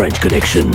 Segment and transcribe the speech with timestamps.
[0.00, 0.70] French Connection.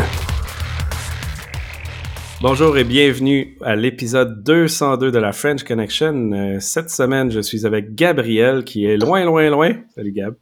[2.42, 6.32] Bonjour et bienvenue à l'épisode 202 de la French Connection.
[6.32, 9.82] Euh, cette semaine, je suis avec Gabriel qui est loin, loin, loin.
[9.96, 10.36] Salut Gab.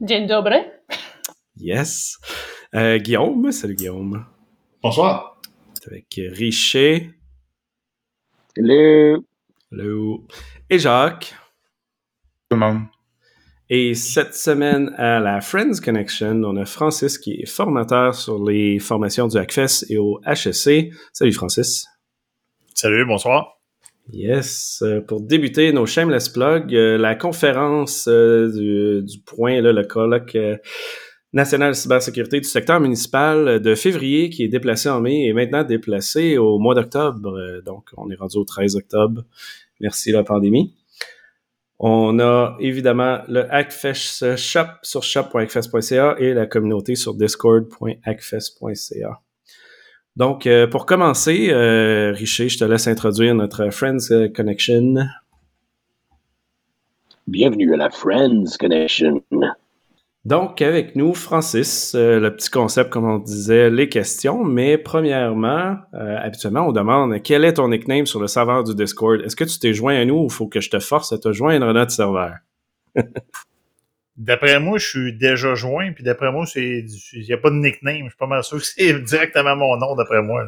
[0.00, 0.58] Dzień dobry.
[1.56, 2.18] Yes.
[2.72, 3.50] Euh, Guillaume.
[3.50, 4.24] Salut Guillaume.
[4.80, 5.40] Bonsoir.
[5.88, 7.10] Avec Richer.
[8.56, 9.24] Hello.
[9.72, 10.24] Hello.
[10.70, 11.34] Et Jacques.
[12.48, 12.82] Tout le monde.
[13.72, 18.80] Et cette semaine, à la Friends Connection, on a Francis qui est formateur sur les
[18.80, 20.90] formations du HACFES et au HSC.
[21.12, 21.86] Salut Francis.
[22.74, 23.60] Salut, bonsoir.
[24.12, 24.82] Yes.
[24.82, 29.84] Euh, pour débuter nos shameless plugs, euh, la conférence euh, du, du, point, là, le
[29.84, 30.36] colloque
[31.32, 35.62] national de cybersécurité du secteur municipal de février qui est déplacé en mai est maintenant
[35.62, 37.62] déplacé au mois d'octobre.
[37.64, 39.22] Donc, on est rendu au 13 octobre.
[39.78, 40.74] Merci la pandémie.
[41.82, 49.22] On a évidemment le Hackfest Shop sur shop.hackfest.ca et la communauté sur discord.hackfest.ca.
[50.14, 55.06] Donc, euh, pour commencer, euh, Richer, je te laisse introduire notre Friends Connection.
[57.26, 59.22] Bienvenue à la Friends Connection.
[60.26, 64.44] Donc, avec nous, Francis, euh, le petit concept, comme on disait, les questions.
[64.44, 69.22] Mais premièrement, euh, habituellement, on demande quel est ton nickname sur le serveur du Discord?
[69.22, 71.32] Est-ce que tu t'es joint à nous ou faut que je te force à te
[71.32, 72.34] joindre à notre serveur?
[74.20, 76.86] d'après moi, je suis déjà joint, puis d'après moi, il
[77.26, 78.04] n'y a pas de nickname.
[78.04, 80.46] Je suis pas mal sûr que c'est directement mon nom, d'après moi.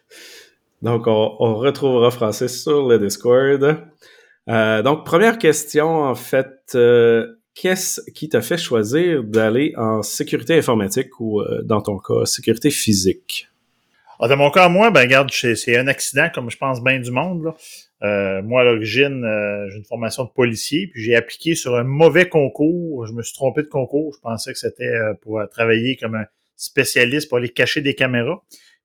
[0.82, 3.84] donc, on, on, retrouvera Francis sur le Discord.
[4.48, 10.54] Euh, donc, première question, en fait euh, qu'est-ce qui t'a fait choisir d'aller en sécurité
[10.54, 13.48] informatique ou, euh, dans ton cas, sécurité physique?
[14.20, 17.10] Ah, dans mon cas, moi, ben regarde, c'est un accident, comme je pense bien du
[17.10, 17.54] monde.
[18.02, 21.82] Euh, moi, à l'origine, euh, j'ai une formation de policier, puis j'ai appliqué sur un
[21.82, 23.06] mauvais concours.
[23.06, 24.14] Je me suis trompé de concours.
[24.14, 24.92] Je pensais que c'était
[25.22, 26.26] pour travailler comme un
[26.56, 28.42] spécialiste pour aller cacher des caméras.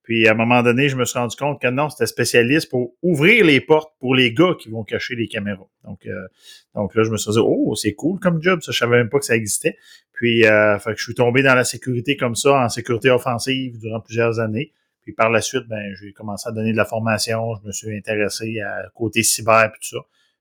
[0.08, 2.94] Puis à un moment donné, je me suis rendu compte que non, c'était spécialiste pour
[3.02, 5.68] ouvrir les portes pour les gars qui vont cacher les caméras.
[5.84, 6.28] Donc, euh,
[6.76, 9.10] donc là, je me suis dit, oh, c'est cool comme job, ça, je savais même
[9.10, 9.76] pas que ça existait.
[10.14, 13.78] Puis, euh, fait que je suis tombé dans la sécurité comme ça, en sécurité offensive
[13.80, 14.72] durant plusieurs années.
[15.02, 17.94] Puis par la suite, ben, j'ai commencé à donner de la formation, je me suis
[17.94, 19.98] intéressé à côté cyber et tout ça.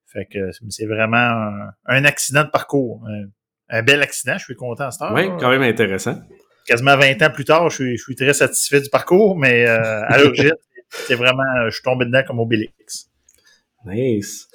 [0.07, 3.05] Fait que c'est vraiment un, un, accident de parcours.
[3.09, 3.25] Un,
[3.69, 5.13] un, bel accident, je suis content à ce temps.
[5.13, 6.21] Oui, quand même intéressant
[6.67, 10.03] quasiment 20 ans plus tard, je suis, je suis très satisfait du parcours, mais euh,
[10.07, 10.53] à l'origine,
[10.91, 13.11] c'est vraiment, je suis tombé dedans comme Obélix.
[13.85, 14.49] Nice.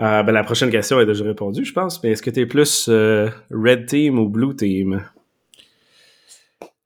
[0.00, 2.46] Euh, ben, la prochaine question est déjà répondue, je pense, mais est-ce que tu es
[2.46, 5.02] plus euh, Red Team ou Blue Team?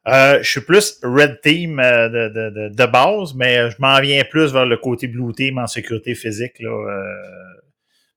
[0.06, 4.00] Euh, je suis plus Red Team euh, de, de, de, de, base, mais je m'en
[4.00, 6.60] viens plus vers le côté Blue Team en sécurité physique.
[6.60, 6.70] Là,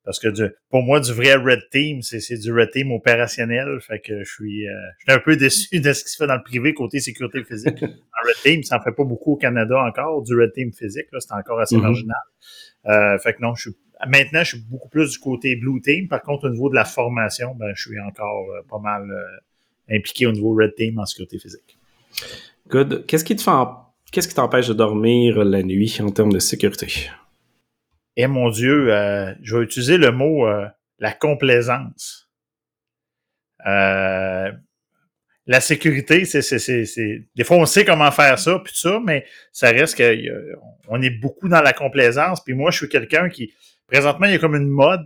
[0.06, 3.80] parce que du, pour moi, du vrai Red Team, c'est du Red Team opérationnel.
[3.82, 6.28] Fait que je suis, euh, je suis un peu déçu de ce qui se fait
[6.28, 7.82] dans le privé côté sécurité physique.
[7.84, 11.08] en Red Team, ça en fait pas beaucoup au Canada encore, du Red Team physique.
[11.18, 11.84] C'est encore assez mm -hmm.
[11.84, 12.26] marginal.
[12.86, 13.78] Euh, fait que non, je suis,
[14.08, 16.08] maintenant, je suis beaucoup plus du côté Blue Team.
[16.08, 19.96] Par contre, au niveau de la formation, ben, je suis encore euh, pas mal euh,
[19.98, 21.78] impliqué au niveau Red Team en sécurité physique.
[22.68, 23.06] Good.
[23.08, 23.52] Qu'est-ce qui te fait
[24.12, 27.10] Qu'est-ce qui t'empêche de dormir la nuit en termes de sécurité?
[28.16, 30.68] Eh mon Dieu, euh, je vais utiliser le mot euh,
[31.00, 32.30] la complaisance.
[33.66, 34.52] Euh,
[35.46, 39.26] la sécurité, c'est, c'est, c'est, des fois on sait comment faire ça, puis ça, mais
[39.52, 40.16] ça reste que
[40.88, 42.42] on est beaucoup dans la complaisance.
[42.44, 43.54] Puis moi, je suis quelqu'un qui,
[43.88, 45.06] présentement, il y a comme une mode.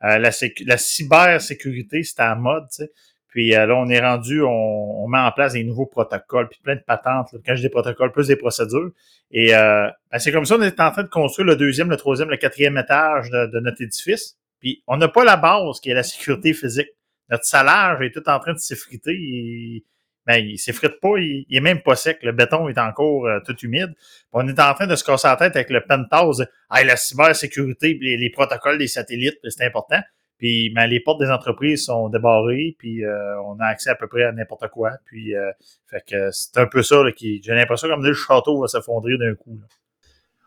[0.00, 0.30] la,
[0.66, 2.90] la cybersécurité, c'est à mode, tu sais.
[3.36, 6.74] Puis là, on est rendu, on, on, met en place des nouveaux protocoles, puis plein
[6.74, 7.34] de patentes.
[7.34, 7.38] Là.
[7.44, 8.92] Quand je dis protocoles, plus des procédures.
[9.30, 11.98] Et euh, ben c'est comme ça, on est en train de construire le deuxième, le
[11.98, 14.38] troisième, le quatrième étage de, de notre édifice.
[14.58, 16.88] Puis on n'a pas la base qui est la sécurité physique.
[17.28, 19.12] Notre salaire est tout en train de s'effriter.
[19.12, 19.82] Il,
[20.24, 22.20] ben, il s'effrite pas, il, il, est même pas sec.
[22.22, 23.92] Le béton est encore euh, tout humide.
[24.32, 26.46] On est en train de se casser la tête avec le penthouse.
[26.70, 30.00] Ah, la cybersécurité, les, les protocoles des satellites, c'est important.
[30.38, 34.06] Puis ben, les portes des entreprises sont débarrées, puis euh, on a accès à peu
[34.06, 34.92] près à n'importe quoi.
[35.06, 35.50] Puis euh,
[35.90, 37.40] fait que c'est un peu ça là, qui.
[37.42, 39.58] J'ai l'impression comme le château va s'effondrer d'un coup.
[39.60, 39.66] Là.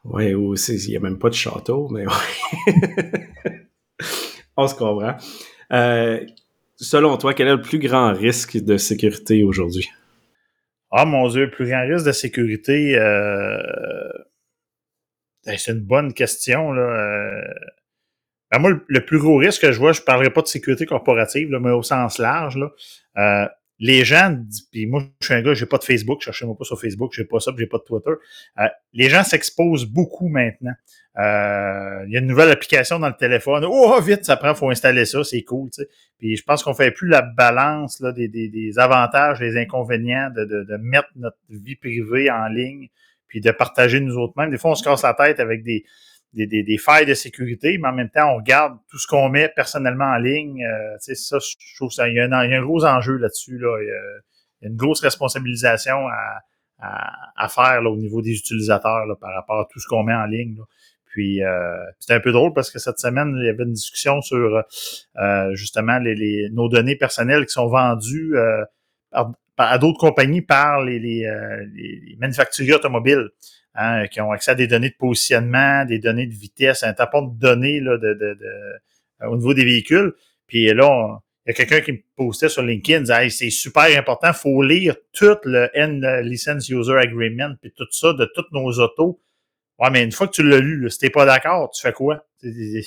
[0.06, 2.14] Ouais, il n'y a même pas de château, mais ouais.
[4.58, 5.18] on se comprend.
[5.74, 6.24] Euh,
[6.76, 9.90] selon toi, quel est le plus grand risque de sécurité aujourd'hui?
[10.92, 12.94] Ah mon Dieu, le plus grand risque de sécurité,
[15.46, 16.72] c'est une bonne question.
[16.72, 17.44] Là.
[18.52, 20.86] Ben moi, le plus gros risque que je vois, je ne parlerai pas de sécurité
[20.86, 22.72] corporative, là, mais au sens large, là,
[23.18, 23.48] euh,
[23.80, 24.38] les gens,
[24.72, 27.24] puis moi, je suis un gars, j'ai pas de Facebook, cherchez-moi pas sur Facebook, j'ai
[27.24, 28.12] pas ça, j'ai pas de Twitter.
[28.60, 30.74] Euh, les gens s'exposent beaucoup maintenant.
[31.18, 33.66] Euh, il y a une nouvelle application dans le téléphone.
[33.66, 35.70] Oh, vite, ça prend, faut installer ça, c'est cool.
[36.18, 40.30] Puis je pense qu'on fait plus la balance là, des, des, des avantages, des inconvénients
[40.30, 42.90] de, de, de, mettre notre vie privée en ligne,
[43.28, 44.52] puis de partager nous autres mêmes.
[44.52, 45.86] Des fois, on se casse la tête avec des,
[46.34, 49.30] des, des, des, failles de sécurité, mais en même temps, on regarde tout ce qu'on
[49.30, 50.64] met personnellement en ligne.
[50.64, 53.58] Euh, ça, je trouve ça, il y, a un, y a un gros enjeu là-dessus.
[53.58, 53.78] Là.
[53.82, 56.42] Il, y a, une grosse responsabilisation à,
[56.80, 60.04] à, à faire là, au niveau des utilisateurs là, par rapport à tout ce qu'on
[60.04, 60.56] met en ligne.
[60.58, 60.64] Là.
[61.10, 64.22] Puis euh, c'était un peu drôle parce que cette semaine, il y avait une discussion
[64.22, 64.64] sur
[65.18, 68.64] euh, justement les, les, nos données personnelles qui sont vendues euh,
[69.10, 73.30] par, par, à d'autres compagnies par les, les, euh, les manufacturiers automobiles.
[73.82, 77.22] Hein, qui ont accès à des données de positionnement, des données de vitesse, un tapon
[77.22, 80.16] de données là, de, de, de, au niveau des véhicules.
[80.48, 83.86] Puis là, il y a quelqu'un qui me postait sur LinkedIn, disait hey, c'est super
[83.98, 88.70] important, faut lire tout le N License User Agreement, puis tout ça de toutes nos
[88.80, 89.22] autos.
[89.80, 91.94] Ouais, mais une fois que tu l'as lu, là, si t'es pas d'accord, tu fais
[91.94, 92.26] quoi?
[92.42, 92.84] Tu,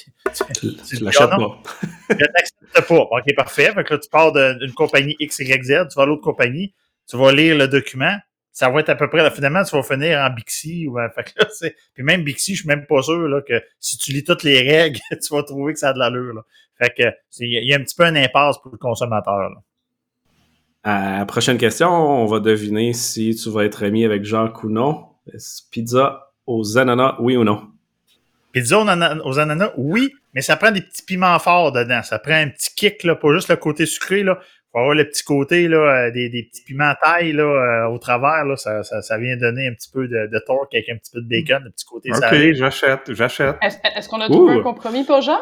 [0.61, 1.63] tu, tu l'achètes pas.
[2.11, 2.95] Je n'accepte pas.
[2.95, 3.73] OK, parfait.
[3.73, 6.75] Fait que là, tu pars d'une compagnie XYZ, tu vas à l'autre compagnie,
[7.09, 8.15] tu vas lire le document,
[8.53, 10.87] ça va être à peu près, là, finalement, tu vas finir en Bixi.
[10.87, 13.63] Ou, fait que là, c'est, puis même Bixi, je suis même pas sûr là, que
[13.81, 16.35] si tu lis toutes les règles, tu vas trouver que ça a de l'allure.
[16.35, 16.43] Là.
[16.79, 17.03] Fait que
[17.41, 19.51] il y a un petit peu un impasse pour le consommateur.
[19.51, 19.63] Là.
[20.85, 25.07] À prochaine question, on va deviner si tu vas être ami avec Jacques ou non.
[25.71, 27.69] Pizza aux ananas, oui ou non?
[28.51, 32.03] Pizza aux, ananas, aux ananas, oui, mais ça prend des petits piments forts dedans.
[32.03, 34.23] Ça prend un petit kick, là, pas juste le côté sucré.
[34.25, 34.41] Là
[34.73, 35.77] faut avoir le petit côté là,
[36.07, 38.45] euh, des, des petits piments taille là, euh, au travers.
[38.45, 41.11] Là, ça, ça, ça, vient donner un petit peu de, de torque avec un petit
[41.13, 42.55] peu de bacon, le petit côté Ok, salé.
[42.55, 43.57] j'achète, j'achète.
[43.63, 44.59] Est-ce est qu'on a trouvé Ouh.
[44.61, 45.39] un compromis pour Jacques?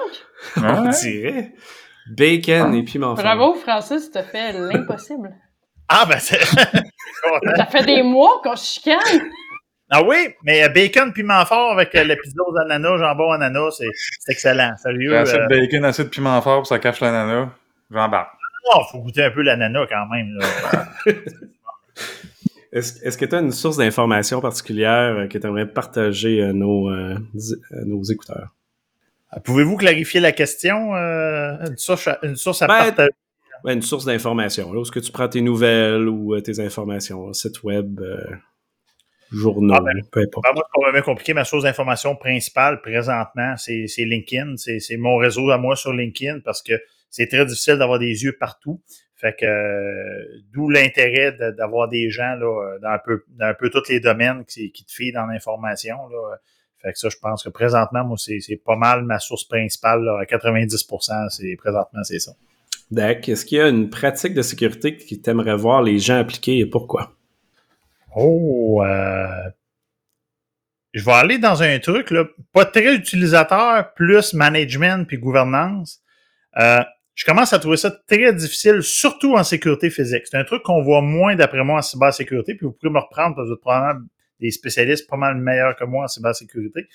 [0.56, 0.90] On Ouais.
[1.00, 1.52] dirait.
[2.10, 3.24] Bacon et piment fort.
[3.24, 5.30] Bravo, Francis, t'as fait l'impossible.
[5.88, 6.40] Ah ben c'est.
[7.56, 8.98] Ça fait des mois qu'on se chicane.
[9.90, 13.72] ah oui, mais euh, bacon, piment fort avec euh, le pizza aux ananas, jambon ananas,
[13.78, 13.86] c'est
[14.20, 14.72] c'est excellent.
[14.78, 15.10] Sérieux.
[15.12, 17.48] J'achète Euh, bacon, assez de piment fort, puis ça cache l'ananas.
[17.90, 18.32] J'embarque.
[18.64, 20.38] Non, faut goûter un peu l'ananas quand même.
[22.72, 26.88] Est-ce que tu as une source d'information particulière euh, que tu aimerais partager à nos,
[26.88, 28.54] euh, di- à nos écouteurs?
[29.44, 30.94] Pouvez-vous clarifier la question?
[30.94, 33.10] euh, une, source à, une source à Ben, partager?
[33.64, 34.70] Ouais, une source d'information.
[34.70, 37.32] Où est-ce que tu prends tes nouvelles ou euh, tes informations?
[37.32, 38.24] Site web, euh,
[39.32, 40.44] journaux, Ah, ben, peu importe.
[40.46, 41.34] Ben, moi, c'est compliqué.
[41.34, 44.54] Ma source d'information principale présentement, c'est LinkedIn.
[44.56, 46.74] C'est mon réseau à moi sur LinkedIn parce que
[47.10, 48.80] c'est très difficile d'avoir des yeux partout.
[49.16, 53.54] Fait que euh, d'où l'intérêt de- d'avoir des gens là, dans un peu dans un
[53.54, 55.96] peu tous les domaines qui, qui te filent dans l'information.
[56.82, 60.02] Fait que ça, je pense que présentement, moi, c'est c'est pas mal ma source principale.
[60.02, 62.32] Là, à 90%, c'est présentement, c'est ça.
[62.90, 66.18] Dak, est-ce qu'il y a une pratique de sécurité que tu aimerais voir les gens
[66.18, 67.12] appliquer et pourquoi?
[68.16, 69.50] Oh, euh,
[70.92, 76.02] je vais aller dans un truc, là, pas très utilisateur, plus management puis gouvernance.
[76.58, 76.82] Euh,
[77.14, 80.22] je commence à trouver ça très difficile, surtout en sécurité physique.
[80.24, 83.36] C'est un truc qu'on voit moins, d'après moi, en cybersécurité, puis vous pouvez me reprendre
[83.36, 84.06] parce que vous êtes probablement
[84.40, 86.86] des spécialistes pas mal meilleurs que moi en cybersécurité.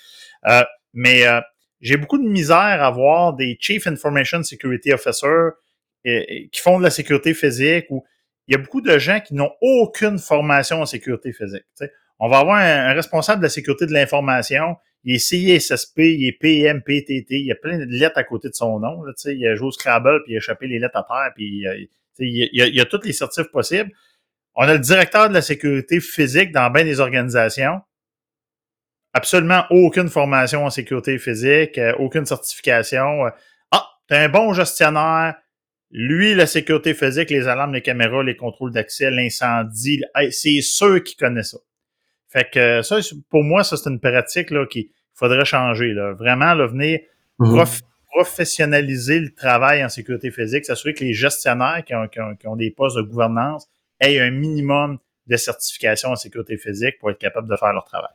[0.48, 1.40] Euh, mais euh,
[1.80, 5.26] j'ai beaucoup de misère à voir des Chief Information Security Officer
[6.06, 8.04] euh, qui font de la sécurité physique ou
[8.48, 11.64] il y a beaucoup de gens qui n'ont aucune formation en sécurité physique.
[12.18, 16.32] On va avoir un responsable de la sécurité de l'information, il est CISSP, il est
[16.32, 19.02] PM, PTT, il y a plein de lettres à côté de son nom.
[19.04, 21.66] Là, il a joué au Scrabble, puis il a échappé les lettres à terre, puis
[21.66, 21.76] euh,
[22.18, 23.90] il, a, il a- il y a tous les certifs possibles.
[24.54, 27.80] On a le directeur de la sécurité physique dans bien des organisations.
[29.12, 33.22] Absolument aucune formation en sécurité physique, euh, aucune certification.
[33.70, 35.36] Ah, t'es un bon gestionnaire,
[35.90, 41.16] lui, la sécurité physique, les alarmes, les caméras, les contrôles d'accès, l'incendie, c'est sûr qu'il
[41.16, 41.58] connaît ça.
[42.28, 42.98] Fait que ça,
[43.30, 45.92] pour moi, ça, c'est une pratique là, qu'il faudrait changer.
[45.92, 46.12] Là.
[46.12, 47.00] Vraiment, là, venir
[47.38, 47.80] prof-
[48.10, 52.46] professionnaliser le travail en sécurité physique, s'assurer que les gestionnaires qui ont, qui ont- qui
[52.48, 53.68] ont des postes de gouvernance
[54.00, 58.12] aient un minimum de certification en sécurité physique pour être capable de faire leur travail.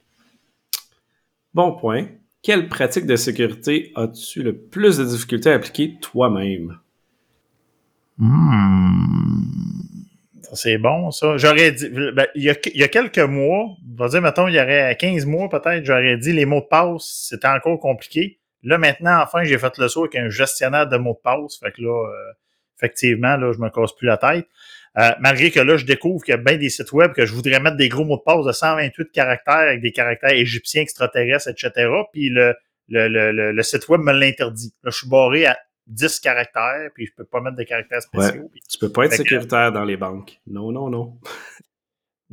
[1.53, 2.07] Bon point.
[2.41, 6.79] Quelle pratique de sécurité as-tu le plus de difficultés à appliquer toi-même?
[8.19, 8.25] Ça,
[10.53, 11.38] c'est bon, ça.
[11.38, 14.96] J'aurais dit, ben, il, y a, quelques mois, on va dire, mettons, il y aurait
[15.00, 18.39] 15 mois peut-être, j'aurais dit les mots de passe, c'était encore compliqué.
[18.63, 21.58] Là, maintenant, enfin, j'ai fait le saut avec un gestionnaire de mots de passe.
[21.60, 22.34] Fait que là, euh,
[22.77, 24.46] effectivement, là, je me casse plus la tête.
[24.98, 27.34] Euh, malgré que là, je découvre qu'il y a bien des sites web que je
[27.34, 31.48] voudrais mettre des gros mots de passe de 128 caractères avec des caractères égyptiens, extraterrestres,
[31.48, 31.89] etc.
[32.12, 32.55] Puis le,
[32.89, 34.74] le, le, le, le site web me l'interdit.
[34.84, 35.58] Là, je suis barré à
[35.91, 38.50] 10 caractères, puis je peux pas mettre de caractères spéciaux.
[38.51, 40.39] Puis- Tu peux pas être Fait que- sécuritaire dans les banques.
[40.48, 41.17] Non, non, non.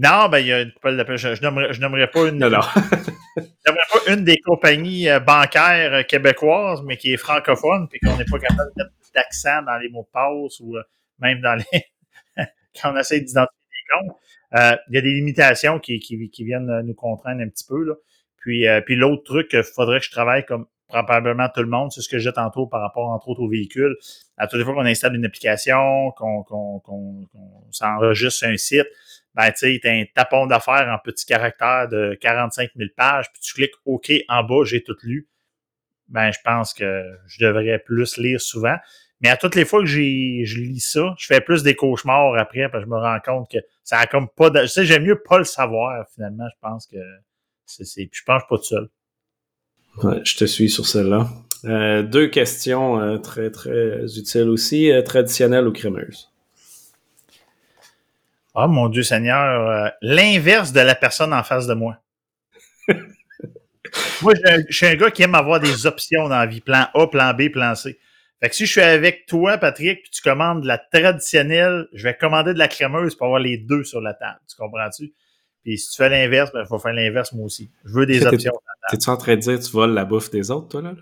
[0.01, 2.39] Non, ben, il y a une couple de- je, je nommerai, je nommerai pas une,
[2.39, 2.61] Non, non.
[3.37, 7.99] je nommerai pas une des compagnies euh, bancaires euh, québécoises, mais qui est francophone, puis
[8.01, 10.83] qu'on n'est pas capable de mettre d'accent dans les mots de passe ou euh,
[11.19, 11.83] même dans les,
[12.81, 14.17] quand on essaie d'identifier les comptes.
[14.57, 17.67] Euh, Il y a des limitations qui, qui, qui viennent euh, nous contraindre un petit
[17.67, 17.95] peu, là.
[18.37, 21.93] Puis, euh, puis l'autre truc qu'il faudrait que je travaille comme probablement tout le monde,
[21.93, 23.95] c'est ce que j'ai tantôt par rapport, entre autres, aux véhicules.
[24.37, 27.27] À toutes les fois qu'on installe une application, qu'on
[27.71, 28.87] s'enregistre sur un site,
[29.35, 33.55] ben, tu sais, un tapon d'affaires en petits caractères de 45 000 pages, puis tu
[33.55, 35.29] cliques OK en bas, j'ai tout lu.
[36.09, 38.77] Ben, je pense que je devrais plus lire souvent.
[39.21, 42.35] Mais à toutes les fois que j'ai, je lis ça, je fais plus des cauchemars
[42.37, 44.85] après, parce que je me rends compte que ça a comme pas de, tu sais,
[44.85, 46.49] j'aime mieux pas le savoir, finalement.
[46.49, 46.97] Je pense que
[47.67, 48.89] c'est, je pense pas tout seul.
[50.03, 51.29] Ouais, je te suis sur celle-là.
[51.65, 54.93] Euh, deux questions euh, très, très utiles aussi.
[54.93, 56.31] Euh, traditionnelles ou crémeuses?
[58.55, 61.97] Ah, mon Dieu Seigneur, euh, l'inverse de la personne en face de moi.
[64.23, 66.61] moi, je, je suis un gars qui aime avoir des options dans la vie.
[66.61, 67.99] Plan A, plan B, plan C.
[68.41, 72.05] Fait que si je suis avec toi, Patrick, puis tu commandes de la traditionnelle, je
[72.05, 74.39] vais commander de la crémeuse pour avoir les deux sur la table.
[74.49, 75.13] Tu comprends-tu?
[75.65, 77.71] Puis si tu fais l'inverse, ben, il faut faire l'inverse moi aussi.
[77.85, 78.53] Je veux des options.
[78.91, 80.93] T'es-tu en train de dire que tu voles la bouffe des autres, toi, là?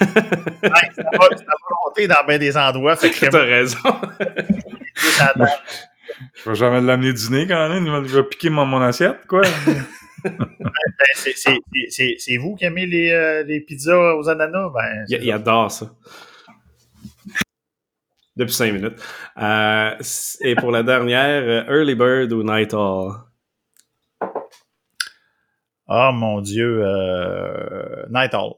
[0.00, 1.28] Ouais, ça va,
[1.84, 2.96] monter dans bien des endroits.
[2.96, 3.78] Fait que T'as raison.
[6.34, 7.86] Je vais jamais l'amener dîner quand même.
[7.86, 9.42] Il va, piquer mon, mon assiette, quoi.
[10.24, 10.40] ben,
[11.88, 14.70] c'est- vous qui aimez les, euh, les pizzas aux ananas?
[14.70, 15.92] Ben, Il, adore ça.
[18.34, 19.00] Depuis cinq minutes.
[19.38, 19.94] Euh,
[20.40, 23.14] et pour la dernière, euh, Early Bird ou Night Owl?
[25.88, 26.82] Ah, mon Dieu.
[26.84, 28.04] Euh...
[28.10, 28.54] Night Owl.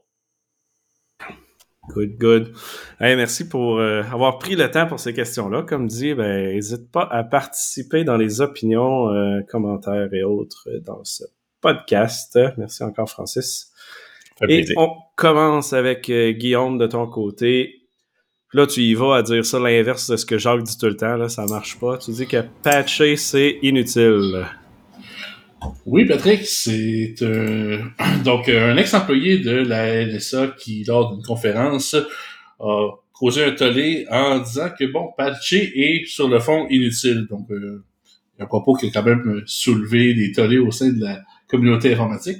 [1.89, 2.53] Good, good.
[2.99, 5.63] Hey, merci pour euh, avoir pris le temps pour ces questions-là.
[5.63, 10.79] Comme dit, ben, n'hésite pas à participer dans les opinions, euh, commentaires et autres euh,
[10.81, 11.23] dans ce
[11.61, 12.37] podcast.
[12.57, 13.71] Merci encore, Francis.
[14.47, 17.75] Et on commence avec euh, Guillaume de ton côté.
[18.53, 20.95] Là, tu y vas à dire ça l'inverse de ce que Jacques dit tout le
[20.95, 21.17] temps.
[21.17, 21.97] Là, ça marche pas.
[21.97, 24.45] Tu dis que patcher, c'est inutile.
[25.85, 31.95] Oui, Patrick, c'est un, donc un ex-employé de la LSA qui, lors d'une conférence,
[32.59, 37.27] a causé un tollé en disant que, bon, patcher est sur le fond inutile.
[37.29, 37.83] Donc, euh,
[38.39, 42.37] un propos qui a quand même soulevé des tollés au sein de la communauté informatique.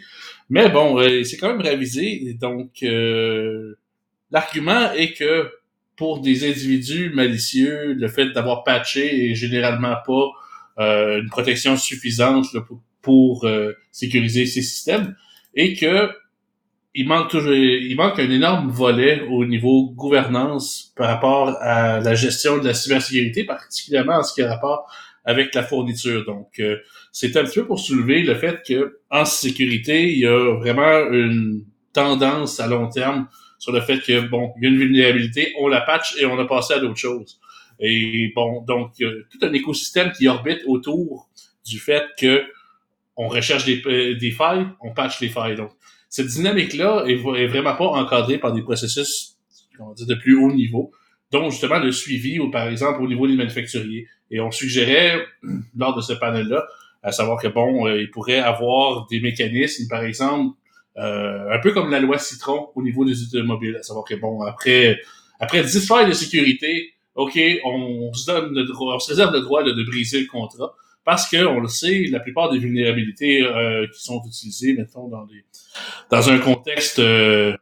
[0.49, 2.35] Mais bon, euh, c'est quand même révisé.
[2.39, 3.75] Donc, euh,
[4.31, 5.51] l'argument est que
[5.95, 10.29] pour des individus malicieux, le fait d'avoir patché est généralement pas
[10.79, 15.15] euh, une protection suffisante pour, pour, euh, sécuriser ces systèmes
[15.55, 16.09] et que
[16.95, 22.15] il manque toujours, il manque un énorme volet au niveau gouvernance par rapport à la
[22.15, 24.91] gestion de la cybersécurité, particulièrement en ce qui a rapport
[25.23, 26.25] avec la fourniture.
[26.25, 26.77] Donc, euh,
[27.11, 31.11] c'est un petit peu pour soulever le fait que en sécurité, il y a vraiment
[31.11, 31.63] une
[31.93, 33.27] tendance à long terme
[33.59, 36.39] sur le fait que bon, il y a une vulnérabilité, on la patch et on
[36.39, 37.39] a passé à d'autres choses.
[37.79, 41.29] Et bon, donc a tout un écosystème qui orbite autour
[41.65, 42.43] du fait que
[43.19, 45.57] on recherche des, euh, des failles, on patch les failles.
[45.57, 45.71] Donc,
[46.07, 49.35] cette dynamique-là est, vraiment pas encadrée par des processus
[49.77, 50.91] comment dire, de plus haut niveau,
[51.29, 54.07] dont justement le suivi, ou par exemple au niveau des manufacturiers.
[54.31, 55.19] Et on suggérait,
[55.77, 56.65] lors de ce panel-là,
[57.03, 60.55] à savoir que bon, euh, il pourrait avoir des mécanismes, par exemple,
[60.97, 64.43] euh, un peu comme la loi Citron au niveau des automobiles, à savoir que bon,
[64.43, 64.97] après,
[65.41, 69.41] après 10 failles de sécurité, OK, on se donne le droit, on se réserve le
[69.41, 70.73] droit de briser le contrat
[71.05, 75.25] parce que on le sait, la plupart des vulnérabilités euh, qui sont utilisées, mettons, dans
[75.25, 75.43] des
[76.11, 77.55] dans un contexte, euh,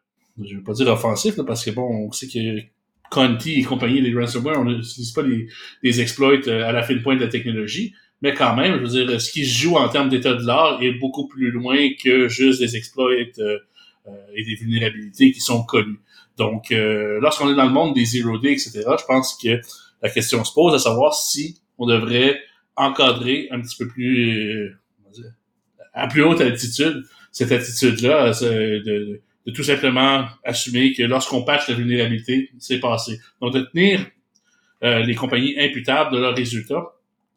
[0.44, 2.62] je vais pas dire offensif, là, parce que bon, on sait que
[3.10, 5.48] Conti et compagnie, les ransomware, on n'utilise pas les,
[5.82, 9.06] les exploits euh, à la fine pointe de la technologie, mais quand même, je veux
[9.06, 12.28] dire, ce qui se joue en termes d'état de l'art est beaucoup plus loin que
[12.28, 13.60] juste des exploits euh,
[14.08, 16.00] euh, et des vulnérabilités qui sont connues.
[16.38, 19.60] Donc, euh, lorsqu'on est dans le monde des zero day, etc., je pense que
[20.02, 22.40] la question se pose à savoir si on devrait
[22.78, 24.80] encadrer un petit peu plus, euh,
[25.94, 29.22] à plus haute altitude, cette attitude-là de,
[29.54, 33.20] tout simplement assumer que lorsqu'on patch la vulnérabilité, c'est passé.
[33.42, 34.06] Donc, de tenir
[34.84, 36.84] euh, les compagnies imputables de leurs résultats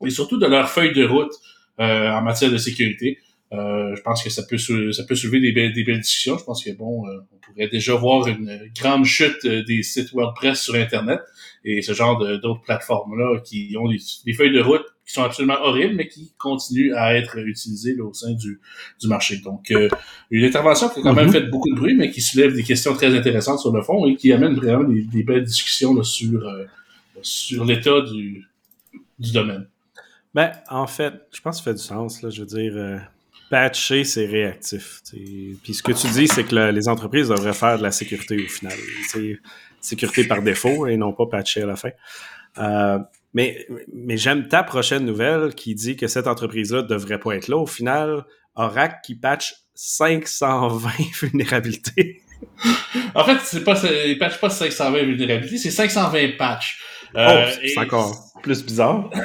[0.04, 1.32] et surtout de leur feuille de route
[1.78, 3.18] euh, en matière de sécurité.
[3.52, 6.38] Je pense que ça peut ça soulever des belles, des belles discussions.
[6.38, 10.76] Je pense que bon, on pourrait déjà voir une grande chute des sites WordPress sur
[10.76, 11.20] Internet
[11.64, 15.56] et ce genre d'autres plateformes là qui ont des feuilles de route qui sont absolument
[15.62, 18.60] horribles, mais qui continuent à être utilisés là, au sein du,
[19.00, 19.38] du marché.
[19.38, 19.88] Donc, euh,
[20.30, 21.32] une intervention qui a quand même Mhm.
[21.32, 24.14] fait beaucoup de bruit, mais qui soulève des questions très intéressantes sur le fond et
[24.14, 26.64] qui amène vraiment des, des belles discussions là, sur, euh,
[27.22, 28.46] sur l'état du,
[29.18, 29.66] du domaine.
[30.32, 32.22] Ben, en fait, je pense que ça fait du sens.
[32.22, 32.30] Là.
[32.30, 32.98] Je veux dire, euh,
[33.50, 35.00] patcher, c'est réactif.
[35.02, 35.18] t'sais.
[35.64, 38.36] Puis ce que tu dis, c'est que le- les entreprises devraient faire de la sécurité
[38.44, 38.72] au final.
[39.80, 41.90] Sécurité par défaut et non pas patcher à la fin.
[42.58, 42.98] Euh,
[43.32, 47.56] mais mais j'aime ta prochaine nouvelle qui dit que cette entreprise-là devrait pas être là.
[47.56, 50.90] Au final, Oracle qui patch 520
[51.22, 52.22] vulnérabilités.
[53.14, 56.78] En fait, c'est pas, ils patchent pas 520 vulnérabilités, c'est 520 patchs.
[57.16, 59.10] Euh, oh, c'est encore plus bizarre.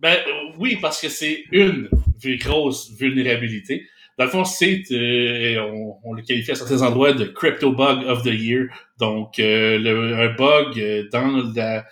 [0.00, 0.18] Ben
[0.58, 1.88] oui, parce que c'est une
[2.22, 3.86] grosse vulnérabilité.
[4.18, 8.04] Dans le fond, c'est euh, on, on le qualifie à certains endroits de crypto bug
[8.04, 8.66] of the year.
[8.98, 11.86] Donc euh, le, un bug dans la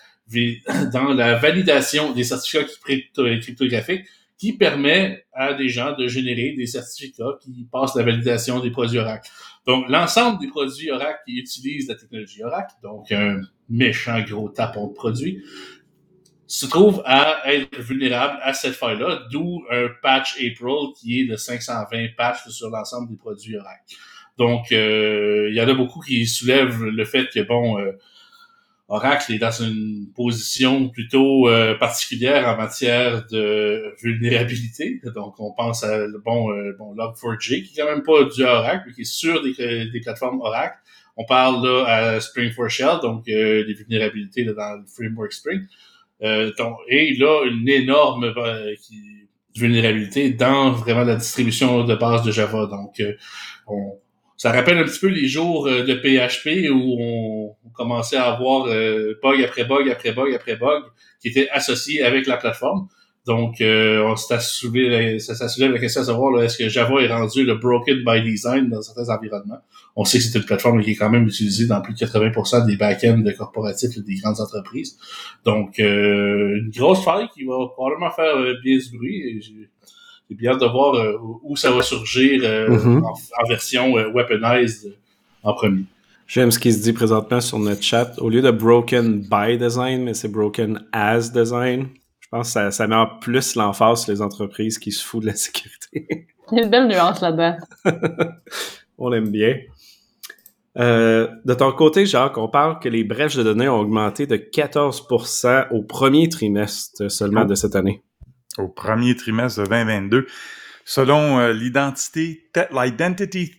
[0.92, 4.04] dans la validation des certificats crypto- cryptographiques
[4.38, 8.98] qui permet à des gens de générer des certificats qui passent la validation des produits
[8.98, 9.30] Oracle.
[9.66, 14.88] Donc l'ensemble des produits Oracle qui utilisent la technologie Oracle, donc un méchant gros tapon
[14.88, 15.42] de produits,
[16.46, 21.36] se trouve à être vulnérable à cette faille-là, d'où un patch April qui est de
[21.36, 23.94] 520 patchs sur l'ensemble des produits Oracle.
[24.36, 27.92] Donc, euh, il y en a beaucoup qui soulèvent le fait que, bon, euh,
[28.94, 35.00] Oracle est dans une position plutôt euh, particulière en matière de vulnérabilité.
[35.14, 38.84] Donc, on pense à bon, euh, bon Log4j, qui est quand même pas du Oracle,
[38.86, 39.54] mais qui est sur des,
[39.90, 40.76] des plateformes Oracle.
[41.16, 45.62] On parle là à Spring4Shell, donc euh, des vulnérabilités là, dans le framework Spring.
[46.22, 48.74] Euh, donc, et là, une énorme euh,
[49.56, 52.66] vulnérabilité dans vraiment la distribution de base de Java.
[52.66, 53.14] Donc, euh,
[53.66, 53.98] on,
[54.42, 58.66] ça rappelle un petit peu les jours euh, de PHP où on, commençait à avoir
[58.66, 60.82] euh, bug après bug après bug après bug
[61.20, 62.88] qui étaient associés avec la plateforme.
[63.24, 67.00] Donc, euh, on s'est soulevé, ça, ça soulève la question à savoir est-ce que Java
[67.00, 69.60] est rendu le broken by design dans certains environnements?
[69.94, 72.66] On sait que c'est une plateforme qui est quand même utilisée dans plus de 80%
[72.66, 74.98] des back-ends de corporatifs des grandes entreprises.
[75.44, 79.20] Donc, euh, une grosse faille qui va probablement faire euh, bien ce bruit.
[79.20, 79.40] Et
[80.30, 83.04] J'ai bien hâte de voir euh, où ça va surgir euh, Mhm.
[83.04, 84.94] en, en version euh, weaponized
[85.42, 85.84] en premier.
[86.26, 88.14] J'aime ce qui se dit présentement sur notre chat.
[88.18, 91.88] Au lieu de broken by design, mais c'est broken as design.
[92.20, 95.22] Je pense que ça, ça met en plus l'emphase sur les entreprises qui se foutent
[95.24, 96.06] de la sécurité.
[96.52, 97.56] Il y a une belle nuance là-dedans.
[98.98, 99.56] On l'aime bien.
[100.78, 104.36] Euh, de ton côté, Jacques, on parle que les brèches de données ont augmenté de
[104.36, 107.48] 14% au premier trimestre seulement Oh.
[107.48, 108.02] de cette année.
[108.58, 110.26] Au premier trimestre de 2022.
[110.84, 112.40] Selon euh, l'Identity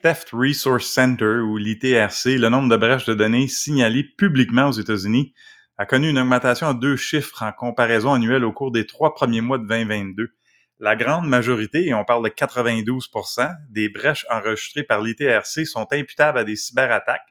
[0.01, 5.33] Theft Resource Center ou l'ITRC, le nombre de brèches de données signalées publiquement aux États-Unis
[5.77, 9.41] a connu une augmentation à deux chiffres en comparaison annuelle au cours des trois premiers
[9.41, 10.29] mois de 2022.
[10.79, 16.37] La grande majorité, et on parle de 92% des brèches enregistrées par l'ITRC sont imputables
[16.37, 17.21] à des cyberattaques,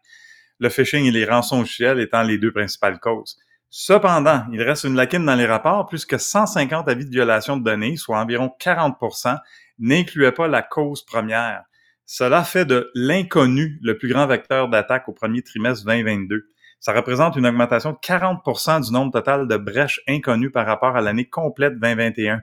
[0.59, 3.37] le phishing et les rançongiciels étant les deux principales causes.
[3.75, 7.97] Cependant, il reste une lacune dans les rapports puisque 150 avis de violation de données,
[7.97, 9.39] soit environ 40%
[9.79, 11.63] n'incluaient pas la cause première.
[12.05, 16.51] Cela fait de l'inconnu le plus grand vecteur d'attaque au premier trimestre 2022.
[16.81, 21.01] Ça représente une augmentation de 40% du nombre total de brèches inconnues par rapport à
[21.01, 22.43] l'année complète 2021.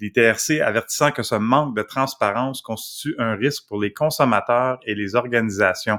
[0.00, 5.16] L'ITRC avertissant que ce manque de transparence constitue un risque pour les consommateurs et les
[5.16, 5.98] organisations.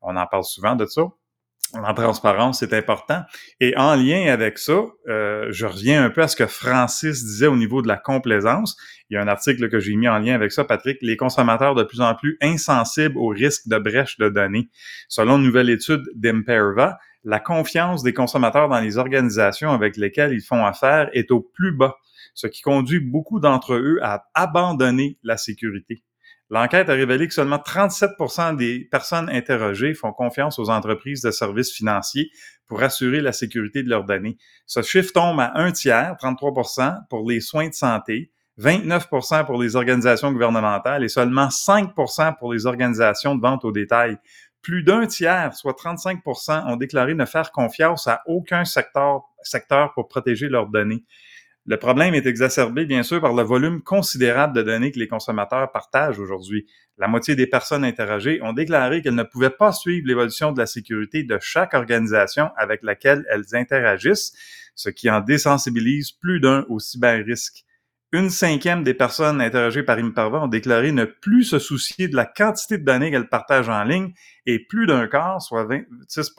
[0.00, 1.02] On en parle souvent de ça.
[1.74, 3.22] La transparence, c'est important.
[3.60, 7.48] Et en lien avec ça, euh, je reviens un peu à ce que Francis disait
[7.48, 8.76] au niveau de la complaisance.
[9.10, 10.98] Il y a un article que j'ai mis en lien avec ça, Patrick.
[11.02, 14.68] Les consommateurs de plus en plus insensibles au risque de brèche de données.
[15.08, 20.42] Selon une nouvelle étude d'Imperva, la confiance des consommateurs dans les organisations avec lesquelles ils
[20.42, 21.96] font affaire est au plus bas,
[22.34, 26.04] ce qui conduit beaucoup d'entre eux à abandonner la sécurité.
[26.48, 31.72] L'enquête a révélé que seulement 37% des personnes interrogées font confiance aux entreprises de services
[31.72, 32.30] financiers
[32.68, 34.38] pour assurer la sécurité de leurs données.
[34.64, 38.30] Ce chiffre tombe à un tiers, 33% pour les soins de santé,
[38.60, 44.16] 29% pour les organisations gouvernementales et seulement 5% pour les organisations de vente au détail.
[44.62, 50.08] Plus d'un tiers, soit 35% ont déclaré ne faire confiance à aucun secteur, secteur pour
[50.08, 51.04] protéger leurs données.
[51.68, 55.72] Le problème est exacerbé, bien sûr, par le volume considérable de données que les consommateurs
[55.72, 56.64] partagent aujourd'hui.
[56.96, 60.66] La moitié des personnes interrogées ont déclaré qu'elles ne pouvaient pas suivre l'évolution de la
[60.66, 64.32] sécurité de chaque organisation avec laquelle elles interagissent,
[64.76, 67.64] ce qui en désensibilise plus d'un au cyber-risque.
[68.12, 72.26] Une cinquième des personnes interrogées par Imperva ont déclaré ne plus se soucier de la
[72.26, 74.12] quantité de données qu'elles partagent en ligne
[74.46, 76.32] et plus d'un quart, soit 26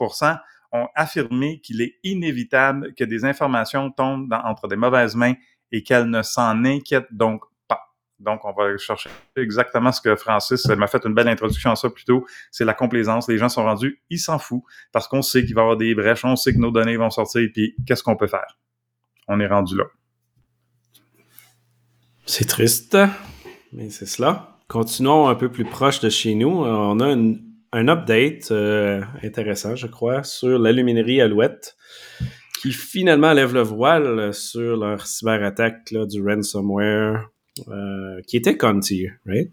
[0.72, 5.34] ont affirmé qu'il est inévitable que des informations tombent entre des mauvaises mains
[5.72, 7.94] et qu'elle ne s'en inquiète donc pas.
[8.18, 11.88] Donc, on va chercher exactement ce que Francis m'a fait une belle introduction à ça
[11.90, 12.26] plus tôt.
[12.50, 13.28] C'est la complaisance.
[13.28, 15.94] Les gens sont rendus, ils s'en foutent parce qu'on sait qu'il va y avoir des
[15.94, 18.58] brèches, on sait que nos données vont sortir, puis qu'est-ce qu'on peut faire?
[19.26, 19.84] On est rendu là.
[22.26, 22.96] C'est triste,
[23.72, 24.58] mais c'est cela.
[24.68, 26.50] Continuons un peu plus proche de chez nous.
[26.50, 31.76] On a une un update euh, intéressant, je crois, sur l'aluminerie Alouette,
[32.60, 37.28] qui finalement lève le voile sur leur cyberattaque là, du ransomware,
[37.68, 39.50] euh, qui était Conti, right?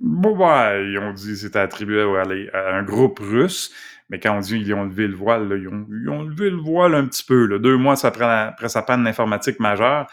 [0.00, 3.72] Bon, ouais, ils ont dit que c'était attribué à, un groupe russe,
[4.10, 6.56] mais quand on dit qu'ils ont levé le voile, ils, ont, ils, ont, levé le
[6.56, 7.46] voile un petit peu.
[7.46, 7.58] Là.
[7.58, 10.06] Deux mois après, sa panne informatique majeure,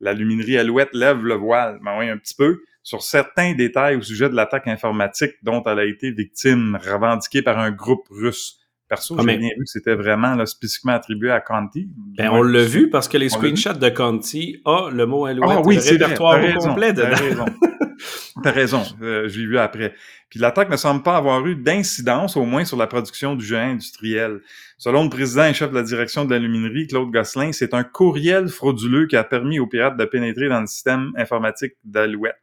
[0.00, 4.30] l'aluminerie Alouette lève le voile, mais oui, un petit peu sur certains détails au sujet
[4.30, 8.60] de l'attaque informatique dont elle a été victime, revendiquée par un groupe russe.
[8.88, 11.86] Perso, ah, j'ai bien vu que c'était vraiment là, spécifiquement attribué à Conti.
[12.16, 15.62] Ben, on l'a vu parce que les screenshots de Conti ont le mot Alouette, ah,
[15.66, 17.10] oui, le répertoire au complet dedans.
[17.10, 17.44] T'as raison.
[18.42, 18.82] T'as raison.
[19.02, 19.94] Euh, je l'ai vu après.
[20.30, 23.68] Puis l'attaque ne semble pas avoir eu d'incidence, au moins sur la production du géant
[23.68, 24.40] industriel.
[24.78, 28.48] Selon le président et chef de la direction de l'aluminerie, Claude Gosselin, c'est un courriel
[28.48, 32.36] frauduleux qui a permis aux pirates de pénétrer dans le système informatique d'Alouette.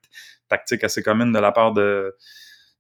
[0.50, 2.16] Tactique assez commune de la part de,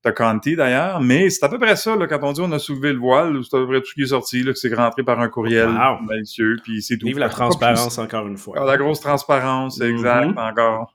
[0.03, 2.59] de Conti d'ailleurs, mais c'est à peu près ça, là, quand on dit on a
[2.59, 4.73] soulevé le voile, c'est à peu près tout ce qui est sorti, là, que c'est
[4.73, 5.69] rentré par un courriel
[6.07, 7.07] malicieux, puis c'est tout.
[7.07, 8.57] Vive la transparence encore une fois.
[8.59, 10.93] Ah, la grosse transparence, c'est exact, encore.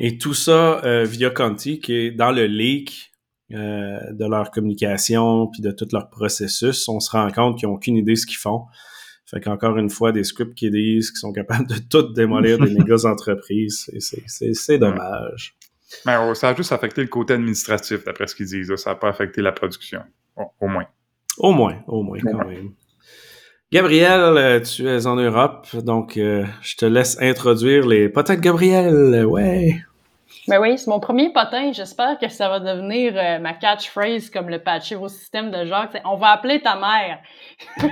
[0.00, 3.12] Et tout ça euh, via Conti, qui est dans le leak
[3.52, 6.88] euh, de leur communication puis de tout leur processus.
[6.88, 8.64] On se rend compte qu'ils n'ont aucune idée de ce qu'ils font.
[9.26, 12.74] Fait qu'encore une fois, des scripts qui disent qu'ils sont capables de tout démolir des
[12.78, 13.90] méga entreprises.
[13.98, 15.56] C'est dommage.
[16.06, 18.74] Mais oh, ça a juste affecté le côté administratif, d'après ce qu'ils disent.
[18.76, 20.02] Ça n'a pas affecté la production.
[20.36, 20.86] au moins.
[21.38, 22.72] Au moins, au moins, quand même.
[23.72, 29.26] Gabriel, euh, tu es en Europe, donc euh, je te laisse introduire les de Gabriel.
[29.26, 29.82] Ouais.
[30.46, 31.72] Ben oui, c'est mon premier potin.
[31.72, 35.98] J'espère que ça va devenir euh, ma catchphrase comme le patché au système de Jacques.
[36.04, 37.20] On va appeler ta mère.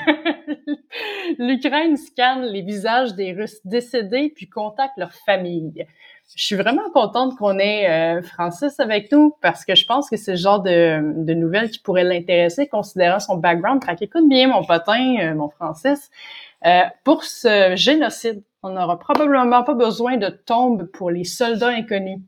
[1.38, 5.86] L'Ukraine scanne les visages des Russes décédés puis contacte leur famille
[6.34, 10.16] je suis vraiment contente qu'on ait euh, Francis avec nous parce que je pense que
[10.16, 13.84] c'est le genre de, de nouvelles qui pourrait l'intéresser considérant son background.
[13.84, 16.10] Fait écoute bien mon potin, euh, mon Francis.
[17.04, 22.20] Pour ce génocide, on n'aura probablement pas besoin de tombes pour les soldats inconnus.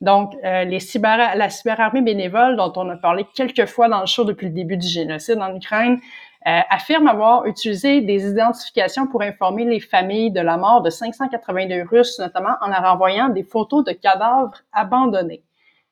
[0.00, 4.24] Donc, les cyber, la cyberarmée bénévole dont on a parlé quelques fois dans le show
[4.24, 6.00] depuis le début du génocide en Ukraine,
[6.46, 11.82] euh, affirme avoir utilisé des identifications pour informer les familles de la mort de 582
[11.82, 15.44] Russes, notamment en leur envoyant des photos de cadavres abandonnés.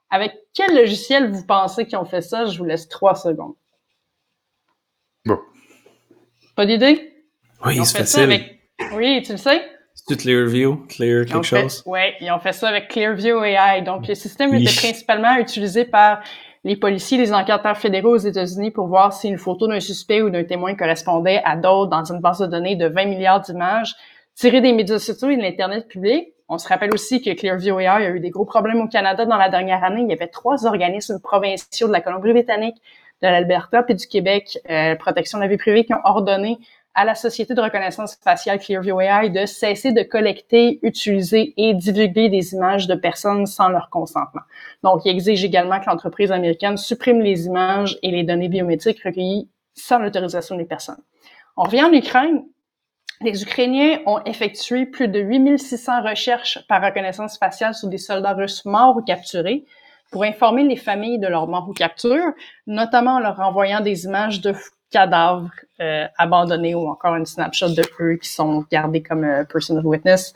[0.09, 2.47] Avec quel logiciel vous pensez qu'ils ont fait ça?
[2.47, 3.57] Je vous laisse trois secondes.
[5.27, 5.39] Bon.
[6.57, 7.27] Pas d'idée?
[7.67, 8.23] Oui, c'est facile.
[8.23, 8.59] Avec...
[8.95, 9.63] Oui, tu le sais?
[10.09, 11.83] C'est Clearview, Clear quelque chose?
[11.85, 13.83] Oui, ils ont fait ça avec Clearview AI.
[13.83, 16.21] Donc, le système était principalement utilisé par
[16.65, 20.31] les policiers, les enquêteurs fédéraux aux États-Unis pour voir si une photo d'un suspect ou
[20.31, 23.95] d'un témoin correspondait à d'autres dans une base de données de 20 milliards d'images
[24.35, 26.29] tirées des médias sociaux et de l'Internet public.
[26.49, 29.37] On se rappelle aussi que Clearview AI a eu des gros problèmes au Canada dans
[29.37, 30.01] la dernière année.
[30.03, 32.77] Il y avait trois organismes provinciaux de la Colombie-Britannique,
[33.21, 36.59] de l'Alberta et du Québec, euh, protection de la vie privée, qui ont ordonné
[36.99, 42.29] à la société de reconnaissance faciale Clearview AI de cesser de collecter, utiliser et divulguer
[42.29, 44.41] des images de personnes sans leur consentement.
[44.83, 49.49] Donc, il exige également que l'entreprise américaine supprime les images et les données biométriques recueillies
[49.75, 51.01] sans l'autorisation des personnes.
[51.57, 52.43] On revient en Ukraine.
[53.21, 58.65] Les Ukrainiens ont effectué plus de 8600 recherches par reconnaissance faciale sur des soldats russes
[58.65, 59.65] morts ou capturés
[60.11, 62.33] pour informer les familles de leur mort ou capture,
[62.67, 64.53] notamment en leur envoyant des images de
[64.91, 69.87] cadavres euh, abandonnés ou encore une snapshot de eux qui sont gardés comme euh, personal
[69.87, 70.33] witness.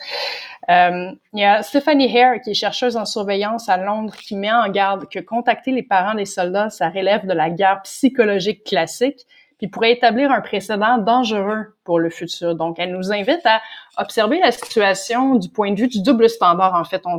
[0.69, 4.53] Euh, il y a Stephanie Hare, qui est chercheuse en surveillance à Londres, qui met
[4.53, 9.27] en garde que contacter les parents des soldats, ça relève de la guerre psychologique classique,
[9.59, 12.55] puis pourrait établir un précédent dangereux pour le futur.
[12.55, 13.61] Donc, elle nous invite à
[13.97, 17.19] observer la situation du point de vue du double standard, en fait, on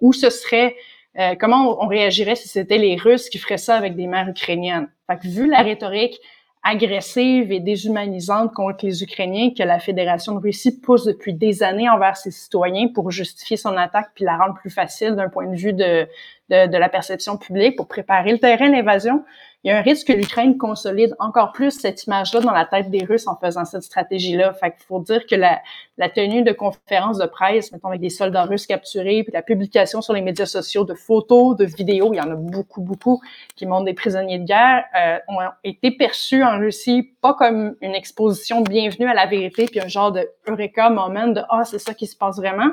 [0.00, 0.76] où ce serait
[1.18, 4.88] euh, comment on, réagirait si c'était les Russes qui feraient ça avec des mères ukrainiennes?
[5.10, 6.18] Fait que vu la rhétorique
[6.62, 11.88] agressive et déshumanisante contre les Ukrainiens que la Fédération de Russie pousse depuis des années
[11.88, 15.56] envers ses citoyens pour justifier son attaque puis la rendre plus facile d'un point de
[15.56, 16.06] vue de,
[16.50, 19.24] de, de, la perception publique pour préparer le terrain d'invasion.
[19.64, 22.90] il y a un risque que l'Ukraine consolide encore plus cette image-là dans la tête
[22.90, 24.52] des Russes en faisant cette stratégie-là.
[24.54, 25.60] Fait qu'il faut dire que la,
[25.98, 30.00] la tenue de conférences de presse, mettons avec des soldats russes capturés, puis la publication
[30.00, 33.20] sur les médias sociaux de photos, de vidéos, il y en a beaucoup, beaucoup
[33.56, 37.94] qui montrent des prisonniers de guerre, euh, ont été perçus en Russie pas comme une
[37.94, 41.94] exposition bienvenue à la vérité, puis un genre de eureka moment de ah c'est ça
[41.94, 42.70] qui se passe vraiment,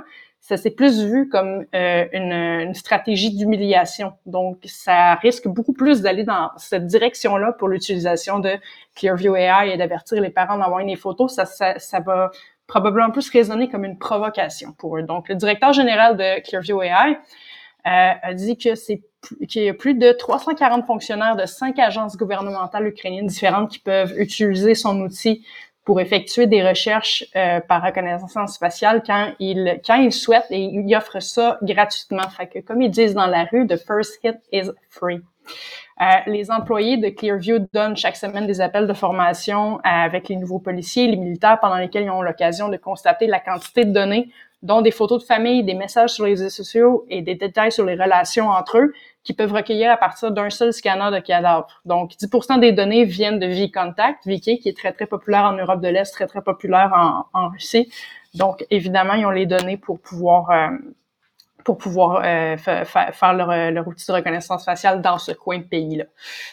[0.48, 4.14] ça s'est plus vu comme euh, une, une, stratégie d'humiliation.
[4.28, 8.52] Donc, ça risque beaucoup plus d'aller dans cette direction-là pour l'utilisation de
[8.96, 11.34] Clearview AI et d'avertir les parents d'envoyer des photos.
[11.34, 12.30] Ça, ça, ça, va
[12.68, 15.02] probablement plus résonner comme une provocation pour eux.
[15.02, 17.18] Donc, le directeur général de Clearview AI
[17.88, 19.02] euh, a dit que c'est
[19.48, 24.14] qu'il y a plus de 340 fonctionnaires de cinq agences gouvernementales ukrainiennes différentes qui peuvent
[24.20, 25.44] utiliser son outil
[25.86, 30.96] pour effectuer des recherches euh, par reconnaissance faciale quand ils quand ils souhaitent et ils
[30.96, 32.28] offrent ça gratuitement.
[32.30, 35.22] Fait que comme ils disent dans la rue, the first hit is free.
[36.02, 40.60] Euh, les employés de Clearview donnent chaque semaine des appels de formation avec les nouveaux
[40.60, 44.30] policiers les militaires pendant lesquels ils ont l'occasion de constater la quantité de données,
[44.66, 47.86] dont des photos de famille, des messages sur les réseaux sociaux et des détails sur
[47.86, 51.68] les relations entre eux, qui peuvent recueillir à partir d'un seul scanner de cadavres.
[51.86, 55.82] Donc, 10% des données viennent de V-Contact, VK, qui est très, très populaire en Europe
[55.82, 56.92] de l'Est, très, très populaire
[57.34, 57.92] en, Russie.
[58.34, 60.70] Donc, évidemment, ils ont les données pour pouvoir euh,
[61.64, 66.06] pour pouvoir euh, faire leur, leur, outil de reconnaissance faciale dans ce coin de pays-là.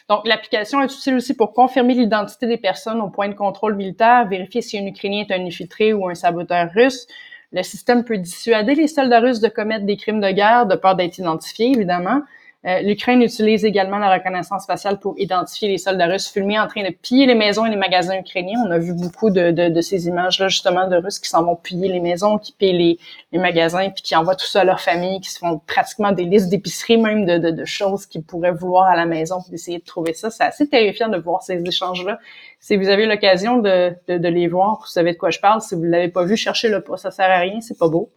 [0.09, 4.27] Donc, l'application est utile aussi pour confirmer l'identité des personnes au point de contrôle militaire,
[4.27, 7.07] vérifier si un Ukrainien est un infiltré ou un saboteur russe.
[7.53, 10.97] Le système peut dissuader les soldats russes de commettre des crimes de guerre de peur
[10.97, 12.23] d'être identifiés, évidemment.
[12.65, 16.85] Euh, L'Ukraine utilise également la reconnaissance faciale pour identifier les soldats russes filmés en train
[16.85, 18.63] de piller les maisons et les magasins ukrainiens.
[18.65, 21.99] On a vu beaucoup de, ces images-là, justement, de Russes qui s'en vont piller les
[21.99, 22.99] maisons, qui pillent les,
[23.33, 26.25] les, magasins, puis qui envoient tout ça à leur famille, qui se font pratiquement des
[26.25, 29.85] listes d'épicerie, même de, de, choses qu'ils pourraient vouloir à la maison pour essayer de
[29.85, 30.31] trouver ça.
[30.31, 32.21] C'est assez terrifiant de voir ces échanges-là.
[32.63, 35.61] Si vous avez l'occasion de, de, les voir, vous savez de quoi je parle.
[35.61, 36.97] Si vous l'avez pas vu, cherchez-le pas.
[36.97, 38.13] Ça sert à rien, c'est pas beau.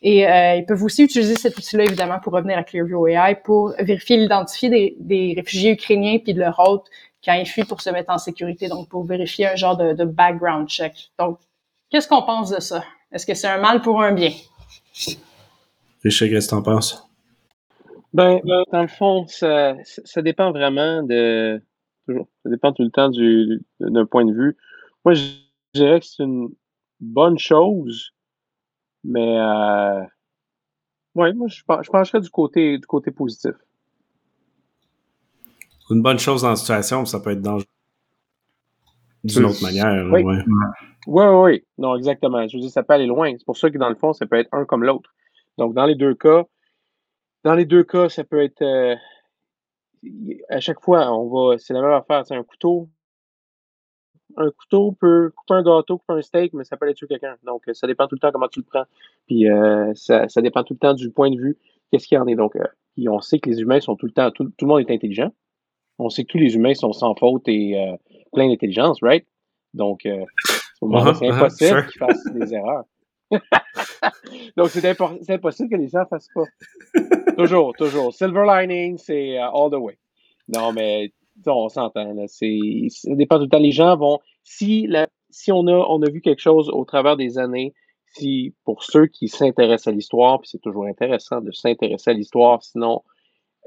[0.00, 3.74] Et euh, ils peuvent aussi utiliser cet outil-là, évidemment, pour revenir à Clearview AI, pour
[3.80, 6.86] vérifier l'identité des, des, réfugiés ukrainiens puis de leur hôte
[7.24, 10.04] quand ils fuient pour se mettre en sécurité, donc pour vérifier un genre de, de
[10.04, 11.10] background check.
[11.18, 11.40] Donc,
[11.90, 12.84] qu'est-ce qu'on pense de ça?
[13.10, 14.30] Est-ce que c'est un mal pour un bien?
[16.04, 17.10] Richard, qu'est-ce que t'en penses?
[18.12, 21.60] Ben, dans le fond, ça, ça dépend vraiment de.
[22.10, 22.28] Toujours.
[22.42, 24.56] Ça dépend tout le temps du, d'un point de vue.
[25.04, 25.22] Moi, je
[25.74, 26.50] dirais que c'est une
[27.00, 28.12] bonne chose,
[29.04, 30.02] mais euh,
[31.14, 33.54] ouais, moi, je, je pencherais du côté, du côté positif
[35.90, 37.66] une bonne chose dans la situation, ça peut être dangereux
[39.24, 40.06] d'une autre manière.
[40.10, 40.22] Oui.
[40.24, 40.44] oui,
[41.06, 41.64] oui, oui.
[41.78, 42.46] Non, exactement.
[42.48, 43.32] Je veux dire, ça peut aller loin.
[43.36, 45.14] C'est pour ça que dans le fond, ça peut être un comme l'autre.
[45.58, 46.44] Donc, dans les deux cas,
[47.44, 48.94] dans les deux cas, ça peut être euh,
[50.48, 51.58] à chaque fois, on va.
[51.58, 52.26] C'est la même affaire.
[52.26, 52.88] C'est un couteau.
[54.36, 57.36] Un couteau peut couper un gâteau, couper un steak, mais ça peut aller tuer quelqu'un.
[57.42, 58.84] Donc, ça dépend tout le temps comment tu le prends.
[59.26, 61.58] Puis euh, ça, ça, dépend tout le temps du point de vue.
[61.90, 62.36] Qu'est-ce qu'il y en est.
[62.36, 62.64] Donc, euh,
[63.08, 64.30] on sait que les humains sont tout le temps.
[64.30, 65.32] tout le monde est intelligent
[66.00, 67.96] on sait que tous les humains sont sans faute et euh,
[68.32, 69.26] pleins d'intelligence, right?
[69.74, 70.24] Donc, euh,
[70.80, 72.84] c'est uh-huh, impossible uh-huh, qu'ils fassent des erreurs.
[74.56, 76.44] Donc, c'est impossible que les gens ne fassent pas.
[77.36, 78.12] toujours, toujours.
[78.12, 79.98] Silver lining, c'est uh, all the way.
[80.48, 81.12] Non, mais
[81.46, 82.14] on s'entend.
[82.26, 82.46] Ça
[83.14, 83.58] dépend tout le temps.
[83.58, 84.18] Les gens vont.
[84.42, 87.74] Si, la, si on, a, on a vu quelque chose au travers des années,
[88.12, 92.62] si pour ceux qui s'intéressent à l'histoire, puis c'est toujours intéressant de s'intéresser à l'histoire,
[92.62, 93.02] sinon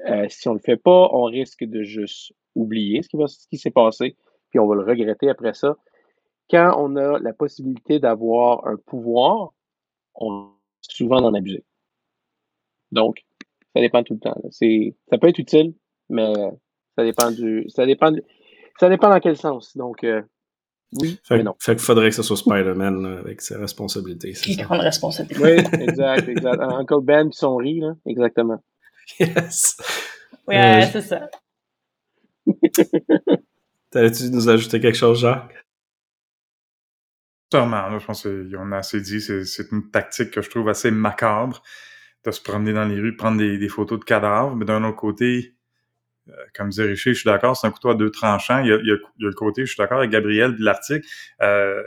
[0.10, 3.48] euh, si on ne le fait pas, on risque de juste oublier ce qui, ce
[3.48, 4.18] qui s'est passé,
[4.50, 5.78] puis on va le regretter après ça.
[6.50, 9.54] Quand on a la possibilité d'avoir un pouvoir,
[10.16, 10.50] on
[10.82, 11.64] souvent d'en abuser.
[12.92, 13.24] Donc,
[13.76, 14.40] ça dépend tout le temps.
[14.52, 15.74] C'est, ça peut être utile,
[16.10, 16.34] mais
[16.96, 18.12] ça dépend du, ça dépend,
[18.80, 19.76] ça dépend dans quel sens.
[19.76, 20.22] Donc, euh,
[21.00, 21.56] oui, fait, mais non.
[21.60, 24.34] Fait qu'il faudrait que ce soit Spider-Man avec ses responsabilités.
[24.34, 25.44] Qui grande responsabilité.
[25.44, 26.62] Oui, exact, exact.
[26.62, 28.64] Uncle Ben puis son riz, là, exactement.
[29.20, 29.78] Yes.
[30.48, 31.30] Oui, euh, c'est ça.
[33.90, 35.63] T'allais-tu nous ajouter quelque chose, Jacques?
[37.54, 39.22] Sûrement, je pense qu'on a assez dit.
[39.22, 41.62] C'est une tactique que je trouve assez macabre
[42.26, 45.56] de se promener dans les rues, prendre des, photos de cadavres, mais d'un autre côté,
[46.30, 48.58] euh, comme disait Richer, je suis d'accord, c'est un couteau à deux tranchants.
[48.62, 48.78] Il y a,
[49.20, 51.06] le côté, je suis d'accord avec Gabriel de l'article,
[51.44, 51.84] euh,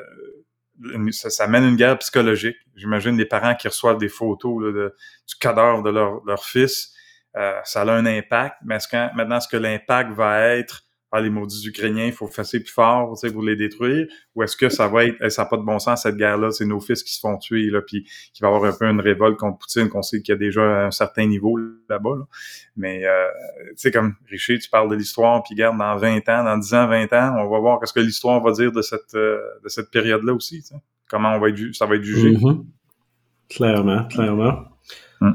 [1.11, 2.59] ça, ça, mène une guerre psychologique.
[2.77, 4.95] J'imagine des parents qui reçoivent des photos de,
[5.27, 6.95] du cadavre de leur, fils
[7.37, 8.79] euh, ça a un impact, mais
[9.17, 13.15] maintenant, est-ce que l'impact va être ah, les maudits Ukrainiens, il faut fesser plus fort
[13.15, 15.57] tu sais, pour les détruire, ou est-ce que ça va être, eh, ça n'a pas
[15.57, 18.43] de bon sens cette guerre-là, c'est nos fils qui se font tuer, là, puis qu'il
[18.43, 20.63] va y avoir un peu une révolte contre Poutine, qu'on sait qu'il y a déjà
[20.87, 21.57] un certain niveau
[21.89, 22.17] là-bas.
[22.19, 22.25] Là.
[22.77, 23.27] Mais euh,
[23.71, 26.75] tu sais, comme Richer, tu parles de l'histoire, puis garde dans 20 ans, dans 10
[26.75, 29.69] ans, 20 ans, on va voir qu'est-ce que l'histoire va dire de cette euh, de
[29.69, 30.63] cette période-là aussi.
[31.09, 32.33] Comment on va être, ça va être jugé.
[32.33, 32.65] Mm-hmm.
[33.49, 34.65] Clairement, clairement.
[35.21, 35.31] Mm.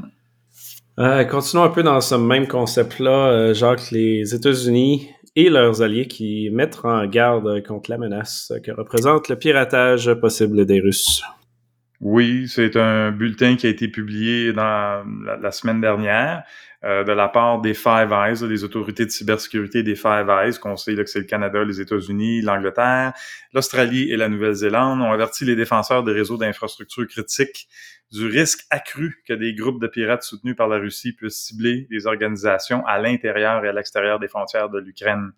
[0.98, 6.50] Euh, continuons un peu dans ce même concept-là, Jacques, les États-Unis et leurs alliés qui
[6.50, 11.22] mettent en garde contre la menace que représente le piratage possible des Russes.
[12.00, 16.42] Oui, c'est un bulletin qui a été publié dans la, la semaine dernière
[16.84, 20.76] euh, de la part des Five Eyes, des autorités de cybersécurité des Five Eyes, qu'on
[20.76, 23.12] sait là, que c'est le Canada, les États-Unis, l'Angleterre,
[23.52, 27.68] l'Australie et la Nouvelle-Zélande, ont averti les défenseurs des réseaux d'infrastructures critiques
[28.10, 32.06] du risque accru que des groupes de pirates soutenus par la Russie puissent cibler des
[32.06, 35.32] organisations à l'intérieur et à l'extérieur des frontières de l'Ukraine.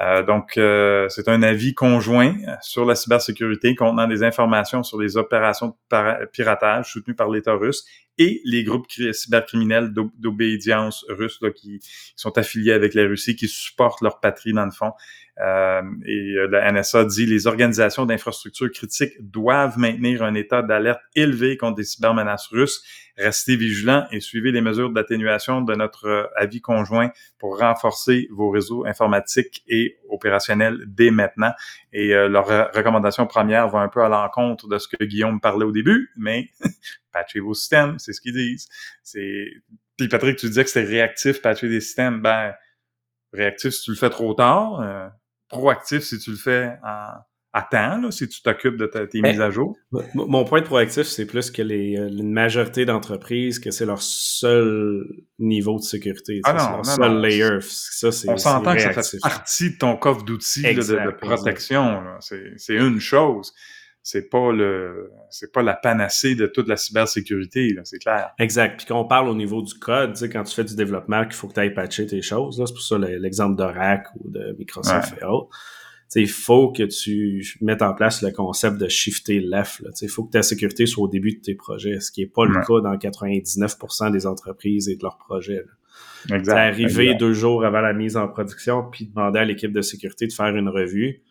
[0.00, 5.16] Euh, donc, euh, c'est un avis conjoint sur la cybersécurité contenant des informations sur les
[5.16, 7.84] opérations de piratage soutenues par l'État russe
[8.18, 11.80] et les groupes cybercriminels d'obédience russe qui,
[12.16, 14.92] sont affiliés avec la Russie, qui supportent leur patrie dans le fond.
[15.40, 21.56] Euh, et la NSA dit les organisations d'infrastructures critiques doivent maintenir un état d'alerte élevé
[21.56, 22.82] contre des cybermenaces russes
[23.18, 28.48] Restez vigilants et suivez les mesures d'atténuation de notre euh, avis conjoint pour renforcer vos
[28.48, 31.50] réseaux informatiques et opérationnels dès maintenant.
[31.92, 35.64] Et euh, leur recommandation première va un peu à l'encontre de ce que Guillaume parlait
[35.64, 36.48] au début, mais
[37.18, 38.68] patchez vos systèmes, c'est ce qu'ils disent.
[39.02, 39.46] C'est
[39.96, 42.22] puis Patrick, tu disais que c'était réactif, patcher des systèmes.
[42.22, 42.54] Ben,
[43.32, 45.08] réactif si tu le fais trop tard, euh,
[45.48, 47.14] proactif si tu le fais en,
[47.54, 49.74] Attends, là, si tu t'occupes de tes mises à jour.
[50.14, 54.02] Mon point de proactif, c'est plus que les, euh, une majorité d'entreprises, que c'est leur
[54.02, 55.06] seul
[55.38, 56.40] niveau de sécurité.
[56.44, 57.58] Ah c'est leur seul layer.
[57.62, 62.02] Ça, On s'entend que ça fait partie de ton coffre d'outils de, de, protection.
[62.20, 63.54] C'est une chose.
[64.10, 68.30] C'est pas le c'est pas la panacée de toute la cybersécurité, c'est clair.
[68.38, 68.78] Exact.
[68.78, 71.24] Puis quand on parle au niveau du code, tu sais, quand tu fais du développement,
[71.24, 74.56] qu'il faut que tu ailles patcher tes choses, c'est pour ça l'exemple d'Oracle ou de
[74.58, 75.50] Microsoft et autres
[76.16, 79.84] il faut que tu mettes en place le concept de shifter left.
[80.00, 82.46] Il faut que ta sécurité soit au début de tes projets, ce qui n'est pas
[82.46, 85.64] le cas dans 99% des entreprises et de leurs projets.
[86.32, 86.56] Exact.
[86.56, 90.32] arriver deux jours avant la mise en production, puis demander à l'équipe de sécurité de
[90.32, 91.22] faire une revue.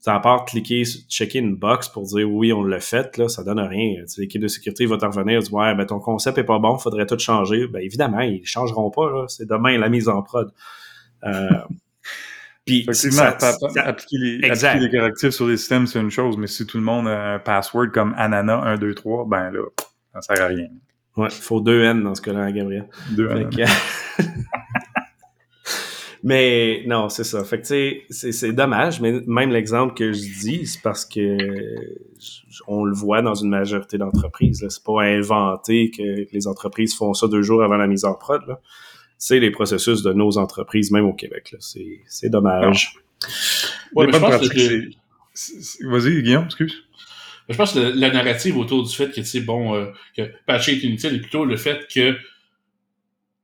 [0.00, 3.44] Ça à part cliquer, checker une box pour dire oui, on l'a fait, là, ça
[3.44, 4.02] donne rien.
[4.16, 7.04] L'équipe de sécurité va t'en revenir, dire ouais, ben ton concept est pas bon, faudrait
[7.04, 7.66] tout changer.
[7.66, 10.50] Ben évidemment, ils changeront pas, C'est demain la mise en prod.
[11.24, 11.50] Euh,
[12.64, 16.64] puis Effectivement, appliquer, les, appliquer, les, correctifs sur les systèmes, c'est une chose, mais si
[16.64, 19.60] tout le monde a un password comme Anana 1, 2, 3, ben là,
[20.14, 20.68] ça sert à rien.
[21.18, 22.88] Ouais, il faut deux N dans ce cas-là, hein, Gabriel.
[23.10, 23.50] Deux N.
[26.22, 27.44] mais non, c'est ça.
[27.44, 31.36] Fait que tu sais, c'est dommage, mais même l'exemple que je dis, c'est parce que
[32.66, 34.64] on le voit dans une majorité d'entreprises.
[34.68, 38.42] C'est pas inventé que les entreprises font ça deux jours avant la mise en prod.
[38.46, 38.60] Là
[39.20, 41.54] c'est les processus de nos entreprises, même au Québec.
[41.60, 42.94] C'est dommage.
[45.82, 46.82] Vas-y, Guillaume, excuse.
[47.48, 50.84] Je pense que la, narrative autour du fait que, c'est bon, euh, que patcher est
[50.84, 52.16] inutile est plutôt le fait que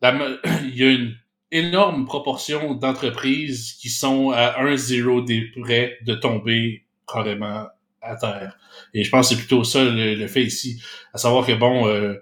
[0.03, 1.15] il y a une
[1.57, 7.67] énorme proportion d'entreprises qui sont à un zéro des près de tomber carrément
[8.03, 8.57] à terre.
[8.95, 10.81] Et je pense que c'est plutôt ça le, fait ici.
[11.13, 12.15] À savoir que, bon, euh,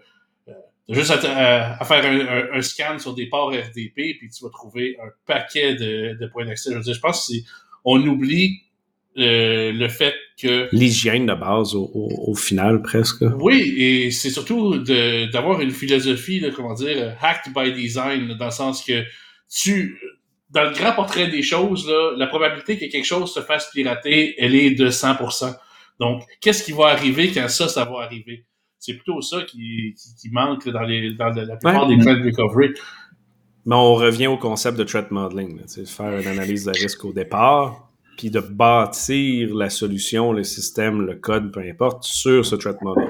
[0.88, 5.74] juste à, faire un, scan sur des ports RDP, puis tu vas trouver un paquet
[5.74, 6.70] de, points d'accès.
[6.74, 7.32] Je, je pense
[7.84, 8.60] qu'on oublie
[9.16, 10.68] euh, le fait que...
[10.72, 13.24] L'hygiène de base, au, final, presque.
[13.38, 18.50] Oui, et c'est surtout d'avoir une philosophie, là, comment dire, hacked by design, dans le
[18.50, 19.04] sens que
[19.54, 20.00] tu...
[20.50, 24.34] Dans le grand portrait des choses, là, la probabilité que quelque chose se fasse pirater,
[24.38, 25.52] elle est de 100%.
[25.98, 28.44] Donc, qu'est-ce qui va arriver quand ça, ça va arriver?
[28.84, 29.94] c'est plutôt ça qui,
[30.30, 32.74] manque dans, les, dans la plupart des threat recovery.
[33.64, 37.12] Mais on revient au concept de threat modeling, de faire une analyse de risque au
[37.12, 37.88] départ,
[38.18, 43.08] puis de bâtir la solution, le système, le code, peu importe, sur ce threat model.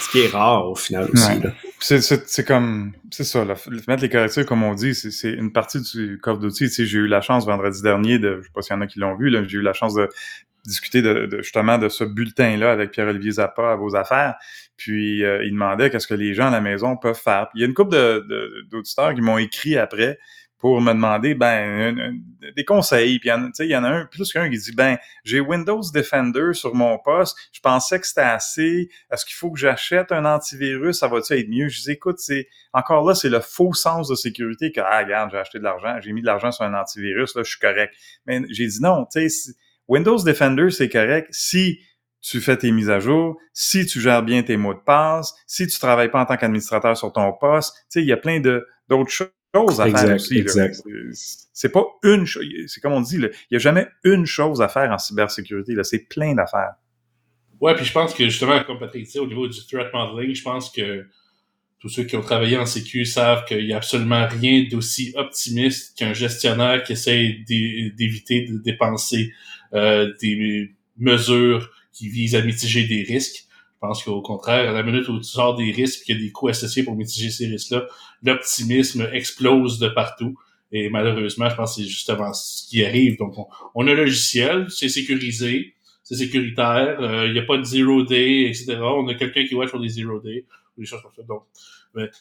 [0.00, 1.32] Ce qui est rare au final aussi.
[1.86, 6.40] C'est comme, c'est ça, mettre les correctifs comme on dit, c'est une partie du coffre
[6.40, 6.68] d'outils.
[6.68, 8.98] J'ai eu la chance vendredi dernier de, je sais pas s'il y en a qui
[8.98, 10.08] l'ont vu, j'ai eu la chance de
[10.64, 14.36] discuter de, justement de ce bulletin-là avec Pierre-Olivier Zappa à vos affaires.
[14.78, 17.48] Puis euh, il demandait qu'est-ce que les gens à la maison peuvent faire.
[17.50, 17.94] Puis il y a une couple
[18.70, 20.18] d'auditeurs qui m'ont écrit après
[20.58, 22.18] pour me demander ben
[22.56, 23.18] des conseils.
[23.18, 26.74] Puis il y en a un plus qu'un qui dit ben j'ai Windows Defender sur
[26.74, 28.88] mon poste, je pensais que c'était assez.
[29.10, 30.98] Est-ce qu'il faut que j'achète un antivirus?
[30.98, 31.68] Ça va-tu être mieux?
[31.68, 35.30] Je dis écoute, c'est encore là c'est le faux sens de sécurité que ah regarde
[35.30, 37.94] j'ai acheté de l'argent, j'ai mis de l'argent sur un antivirus là, je suis correct.
[38.26, 39.52] Mais j'ai dit non, tu sais
[39.86, 41.80] Windows Defender c'est correct si
[42.22, 45.66] tu fais tes mises à jour, si tu gères bien tes mots de passe, si
[45.66, 48.40] tu travailles pas en tant qu'administrateur sur ton poste, tu sais, il y a plein
[48.40, 50.44] de d'autres choses à faire aussi.
[51.52, 54.68] C'est pas une chose, c'est comme on dit, il y a jamais une chose à
[54.68, 56.74] faire en cybersécurité, là, c'est plein d'affaires.
[57.60, 60.42] Ouais, puis je pense que justement, comme Patrick dit, au niveau du threat modeling, je
[60.42, 61.06] pense que
[61.78, 65.96] tous ceux qui ont travaillé en sécu savent qu'il y a absolument rien d'aussi optimiste
[65.98, 69.32] qu'un gestionnaire qui essaye d'éviter de dépenser
[69.74, 73.43] euh, des mesures qui vise à mitiger des risques.
[73.84, 76.18] Je pense qu'au contraire, à la minute où tu sors des risques et qu'il y
[76.18, 77.84] a des coûts associés pour mitiger ces risques-là,
[78.22, 80.38] l'optimisme explose de partout.
[80.72, 83.18] Et malheureusement, je pense que c'est justement ce qui arrive.
[83.18, 83.34] Donc,
[83.74, 88.04] on, a un logiciel, c'est sécurisé, c'est sécuritaire, euh, il n'y a pas de zero
[88.04, 88.78] day, etc.
[88.80, 91.22] On a quelqu'un qui watch pour des zero day, ou des choses comme ça.
[91.22, 91.42] Donc,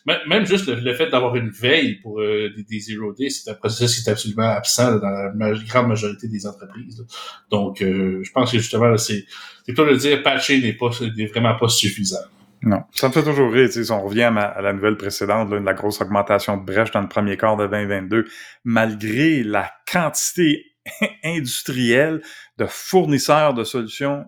[0.06, 3.54] même juste le, fait d'avoir une veille pour euh, des, des, zero day, c'est un
[3.56, 7.06] processus qui est absolument absent dans la grande majorité des entreprises.
[7.50, 9.26] Donc, euh, je pense que justement, c'est
[9.66, 12.26] plutôt de dire patcher n'est pas n'est vraiment pas suffisant.
[12.66, 13.70] Non, ça me fait toujours rire.
[13.70, 17.10] Si on revient à, la nouvelle précédente, là, la grosse augmentation de brèche dans le
[17.10, 18.26] premier quart de 2022,
[18.64, 20.66] malgré la quantité
[21.24, 22.22] industrielle
[22.58, 24.26] de fournisseurs de solutions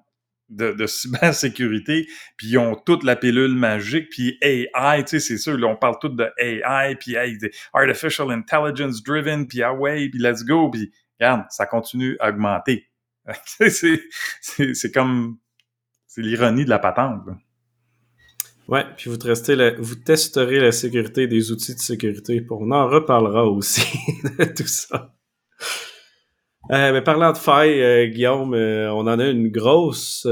[0.49, 5.37] de, de cybersécurité, puis ils ont toute la pilule magique, puis AI, tu sais, c'est
[5.37, 7.15] sûr, là, on parle tout de AI, puis
[7.73, 12.87] Artificial Intelligence Driven, puis ah ouais, puis let's go, puis regarde, ça continue à augmenter.
[13.47, 15.37] c'est comme,
[16.07, 17.23] c'est l'ironie de la patente.
[18.67, 22.45] Ouais, puis vous, restez vous testerez la sécurité des outils de sécurité.
[22.49, 23.81] On reparlera aussi
[24.39, 25.15] de tout ça.
[26.71, 30.27] Euh, mais parlant de failles, euh, Guillaume, euh, on en a une grosse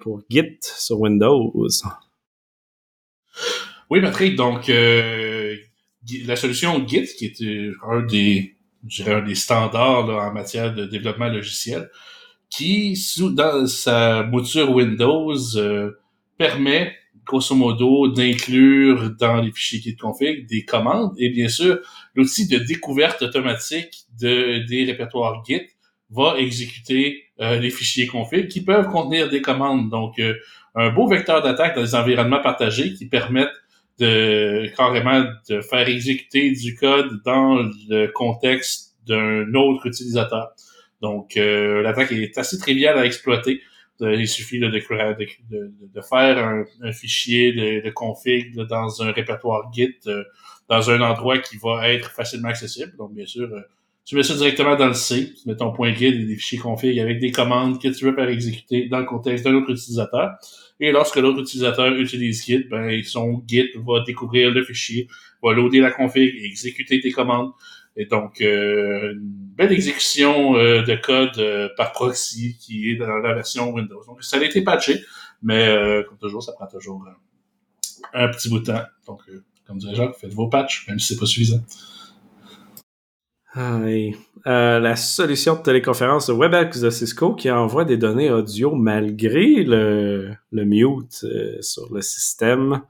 [0.00, 1.52] pour Git sur Windows.
[3.90, 7.42] Oui, Patrick, donc la solution Git, qui est
[7.88, 8.56] un des,
[9.06, 11.90] un des standards en matière de développement logiciel,
[12.50, 12.98] qui,
[13.32, 15.34] dans sa mouture Windows,
[16.36, 16.94] permet
[17.24, 21.78] grosso modo, d'inclure dans les fichiers Git config des commandes et bien sûr,
[22.14, 25.62] l'outil de découverte automatique de, des répertoires Git
[26.10, 29.90] va exécuter euh, les fichiers config qui peuvent contenir des commandes.
[29.90, 30.34] Donc, euh,
[30.74, 33.48] un beau vecteur d'attaque dans les environnements partagés qui permettent
[33.98, 37.54] de carrément de faire exécuter du code dans
[37.88, 40.52] le contexte d'un autre utilisateur.
[41.00, 43.60] Donc, euh, l'attaque est assez triviale à exploiter.
[44.00, 49.94] Euh, il suffit de, de, de, faire un, fichier de, config dans un répertoire Git,
[50.06, 50.24] euh,
[50.74, 52.96] dans un endroit qui va être facilement accessible.
[52.96, 53.60] Donc, bien sûr, euh,
[54.04, 56.58] tu mets ça directement dans le C, tu mets ton point Git et des fichiers
[56.58, 60.32] config avec des commandes que tu veux faire exécuter dans le contexte d'un autre utilisateur.
[60.80, 65.08] Et lorsque l'autre utilisateur utilise Git, ben, son Git va découvrir le fichier,
[65.42, 67.52] va loader la config et exécuter tes commandes.
[67.96, 69.20] Et donc, euh, une
[69.56, 74.02] belle exécution euh, de code par proxy qui est dans la version Windows.
[74.06, 75.00] Donc, ça a été patché,
[75.42, 77.04] mais comme toujours, ça prend toujours
[78.12, 78.82] un petit bout de temps.
[79.06, 79.20] Donc,
[79.66, 81.62] comme dirait Jacques, faites vos patchs, même si c'est pas suffisant.
[83.54, 90.64] la solution de téléconférence WebEx de Cisco qui envoie des données audio malgré le, le
[90.64, 91.24] mute
[91.60, 92.82] sur le système.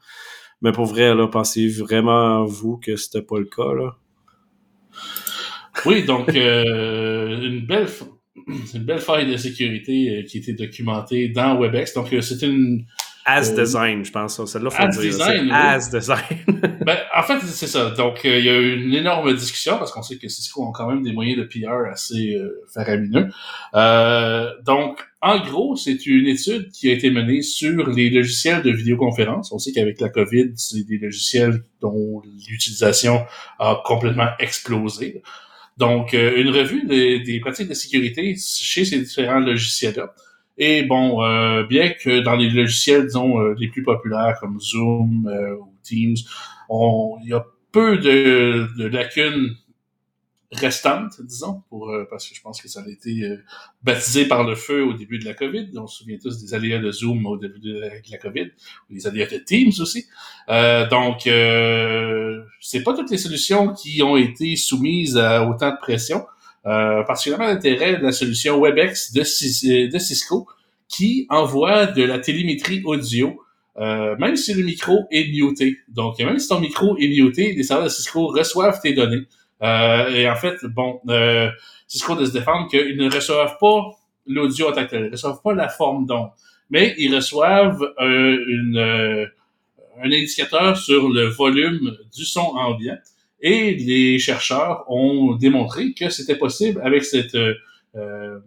[0.63, 3.97] Mais pour vrai, là, pensez vraiment vous que c'était pas le cas, là?
[5.85, 7.89] Oui, donc euh, une belle
[8.75, 11.95] une belle faille de sécurité euh, qui a été documentée dans WebEx.
[11.95, 12.87] Donc euh, c'est une
[13.25, 14.45] As design, je pense.
[14.45, 16.45] Celle-là, faut as Design, As design.
[16.85, 17.91] ben, en fait, c'est ça.
[17.91, 20.89] Donc, il y a eu une énorme discussion parce qu'on sait que Cisco ont quand
[20.89, 22.37] même des moyens de PR assez
[22.73, 23.29] faramineux.
[24.65, 29.53] donc, en gros, c'est une étude qui a été menée sur les logiciels de vidéoconférence.
[29.53, 33.25] On sait qu'avec la COVID, c'est des logiciels dont l'utilisation
[33.59, 35.23] a complètement explosé.
[35.77, 40.15] Donc, euh, une revue des, pratiques de sécurité chez ces différents logiciels-là.
[40.57, 45.27] Et bon, euh, bien que dans les logiciels, disons, euh, les plus populaires comme Zoom
[45.61, 46.17] ou Teams,
[46.69, 49.57] on, il y a peu de, de lacunes
[50.55, 53.43] restante, disons, pour, euh, parce que je pense que ça a été euh,
[53.83, 55.71] baptisé par le feu au début de la COVID.
[55.77, 57.81] On se souvient tous des aléas de Zoom au début de
[58.11, 58.51] la, COVID,
[58.91, 60.07] ou des aléas de Teams aussi.
[60.49, 65.79] Euh, donc, euh, c'est pas toutes les solutions qui ont été soumises à autant de
[65.79, 66.25] pression.
[66.67, 69.21] Euh, particulièrement l'intérêt de la solution WebEx de,
[69.91, 70.47] de Cisco,
[70.89, 73.41] qui envoie de la télémétrie audio
[73.77, 75.79] même si le micro est muté.
[75.89, 79.27] Donc, même si ton micro est muté, les serveurs de Cisco reçoivent tes données
[79.63, 81.49] Euh, et en fait, bon, euh,
[81.87, 83.97] Cisco de se défendre qu'ils ne reçoivent pas
[84.27, 86.31] l'audio en tant ils ne reçoivent pas la forme d'onde,
[86.71, 89.27] mais ils reçoivent euh, une, euh,
[90.03, 92.99] un indicateur sur le volume du son ambiant.
[93.47, 97.37] Et les chercheurs ont démontré que c'était possible avec cette
[97.95, 98.39] euh,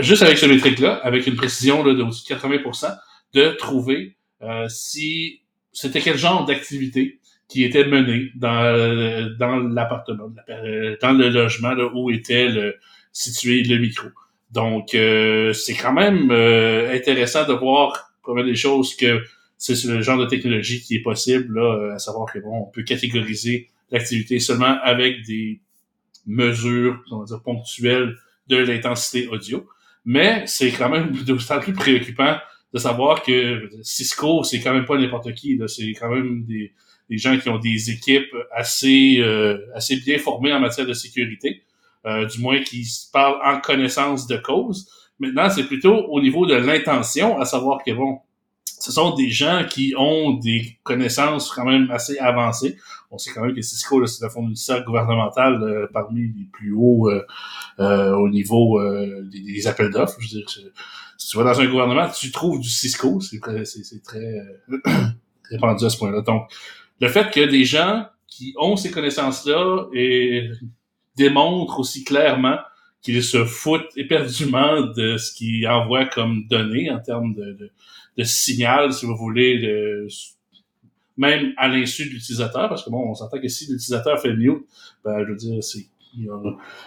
[0.00, 2.96] juste avec ce métrique-là, avec une précision là, de 80%,
[3.34, 11.12] de trouver euh, si c'était quel genre d'activité qui était menée dans, dans l'appartement, dans
[11.12, 12.74] le logement là, où était le,
[13.12, 14.08] situé le micro.
[14.50, 19.22] Donc, euh, c'est quand même euh, intéressant de voir comme des choses que
[19.58, 22.82] c'est le genre de technologie qui est possible, là, à savoir que bon, on peut
[22.82, 25.60] catégoriser l'activité seulement avec des
[26.26, 28.16] mesures, on va dire, ponctuelles
[28.48, 29.66] de l'intensité audio.
[30.04, 32.36] Mais c'est quand même d'autant plus préoccupant
[32.72, 35.60] de savoir que Cisco, c'est quand même pas n'importe qui.
[35.68, 36.72] C'est quand même des,
[37.08, 41.62] des, gens qui ont des équipes assez, euh, assez bien formées en matière de sécurité,
[42.04, 44.90] euh, du moins qui parlent en connaissance de cause.
[45.20, 48.18] Maintenant, c'est plutôt au niveau de l'intention, à savoir que bon,
[48.84, 52.76] ce sont des gens qui ont des connaissances quand même assez avancées.
[53.10, 57.08] On sait quand même que Cisco, c'est le fournisseur gouvernemental euh, parmi les plus hauts
[57.08, 57.24] euh,
[57.78, 58.78] euh, au niveau
[59.22, 60.18] des, des, appels d'offres.
[60.20, 60.50] Je veux dire,
[61.16, 64.42] si tu vas dans un gouvernement, tu trouves du Cisco, c'est très, c'est, très
[65.50, 66.20] répandu à ce point-là.
[66.20, 66.52] Donc,
[67.00, 70.50] le fait que des gens qui ont ces connaissances-là et
[71.16, 72.58] démontrent aussi clairement
[73.00, 77.70] qu'ils se foutent éperdument de ce qu'ils envoient comme données en termes de, de,
[78.16, 80.06] de signal, si vous voulez, de,
[81.16, 84.64] même à l'insu de l'utilisateur, parce que bon, on s'entend que si l'utilisateur fait mute,
[85.04, 85.86] ben, je veux dire, c'est
[86.16, 86.28] il,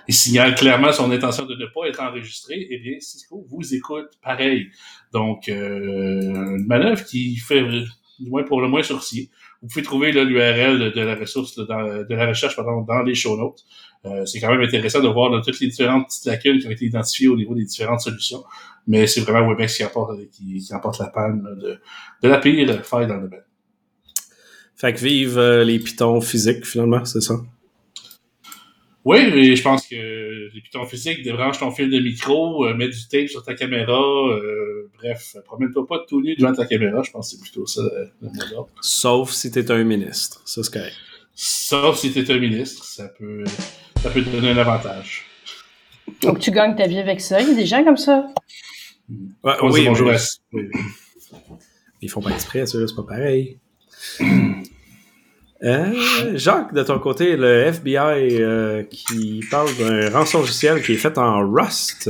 [0.07, 4.11] il, signale clairement son intention de ne pas être enregistré, eh bien, Cisco vous écoute
[4.23, 4.69] pareil.
[5.11, 7.61] Donc, euh, une manœuvre qui fait,
[8.19, 9.30] du moins pour le moins sourcil.
[9.61, 13.65] Vous pouvez trouver l'URL de, la ressource, de la recherche pardon, dans les show notes.
[14.12, 16.86] Euh, c'est quand même intéressant de voir toutes les différentes petites lacunes qui ont été
[16.86, 18.43] identifiées au niveau des différentes solutions.
[18.88, 21.80] Mais c'est vraiment Webex qui apporte, qui, qui emporte la panne de,
[22.24, 23.43] de la pire faille dans le domaine.
[24.76, 27.36] Fait que vive euh, les pitons physiques, finalement, c'est ça?
[29.03, 32.89] Oui, mais je pense que les pitons physiques, débranche ton fil de micro, euh, mets
[32.89, 37.12] du tape sur ta caméra, euh, bref, promène-toi pas tout nu devant ta caméra, je
[37.12, 37.82] pense que c'est plutôt ça
[38.22, 38.68] le mot.
[38.82, 40.95] Sauf si t'es un ministre, ça c'est correct.
[41.34, 43.45] Sauf si t'es un ministre, ça peut,
[44.02, 45.26] ça peut te donner un avantage.
[46.22, 48.28] Donc tu gagnes ta vie avec ça, il y a des gens comme ça.
[49.43, 50.12] Ouais, oui, bonjour.
[50.54, 50.64] Oui.
[52.02, 53.58] Ils font pas exprès, ça, c'est pas pareil.
[55.64, 60.98] Euh, Jacques, de ton côté, le FBI euh, qui parle d'un rançon logiciel qui est
[60.98, 62.08] fait en Rust.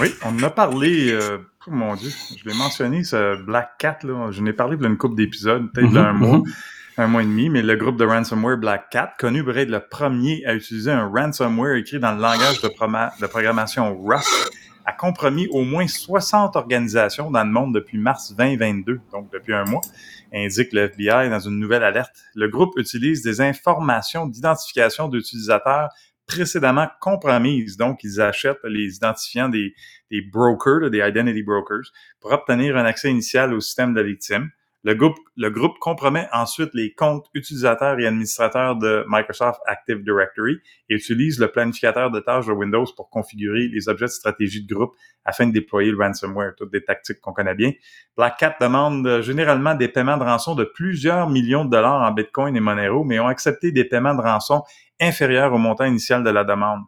[0.00, 1.38] Oui, on en a parlé, euh,
[1.68, 5.14] oh mon Dieu, je l'ai mentionné, ce Black Cat, là, je n'ai parlé d'une couple
[5.14, 6.44] d'épisodes, peut-être Mhm, d'un mois, mhm.
[7.00, 9.80] Un mois et demi, mais le groupe de ransomware Black Cat, connu pour être le
[9.80, 14.50] premier à utiliser un ransomware écrit dans le langage de, programmation Rust,
[14.84, 19.64] a compromis au moins 60 organisations dans le monde depuis mars 2022, donc depuis un
[19.64, 19.80] mois,
[20.34, 22.14] indique le FBI dans une nouvelle alerte.
[22.34, 25.88] Le groupe utilise des informations d'identification d'utilisateurs
[26.26, 29.72] précédemment compromises, donc ils achètent les identifiants des,
[30.30, 34.50] brokers, des identity brokers, pour obtenir un accès initial au système de la victime.
[34.82, 40.58] Le groupe, compromet ensuite les comptes utilisateurs et administrateurs de Microsoft Active Directory
[40.88, 44.74] et utilise le planificateur de tâches de Windows pour configurer les objets de stratégie de
[44.74, 44.94] groupe
[45.26, 47.72] afin de déployer le ransomware, toutes des tactiques qu'on connaît bien.
[48.16, 52.12] Black Cat demande euh, généralement des paiements de rançon de plusieurs millions de dollars en
[52.12, 54.62] Bitcoin et Monero, mais ont accepté des paiements de rançon
[54.98, 56.80] inférieurs au montant initial de la demande.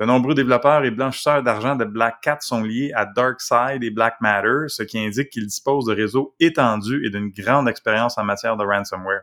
[0.00, 4.16] De nombreux développeurs et blanchisseurs d'argent de Black Cat sont liés à DarkSide et Black
[4.20, 8.56] Matter, ce qui indique qu'ils disposent de réseaux étendus et d'une grande expérience en matière
[8.56, 9.22] de ransomware.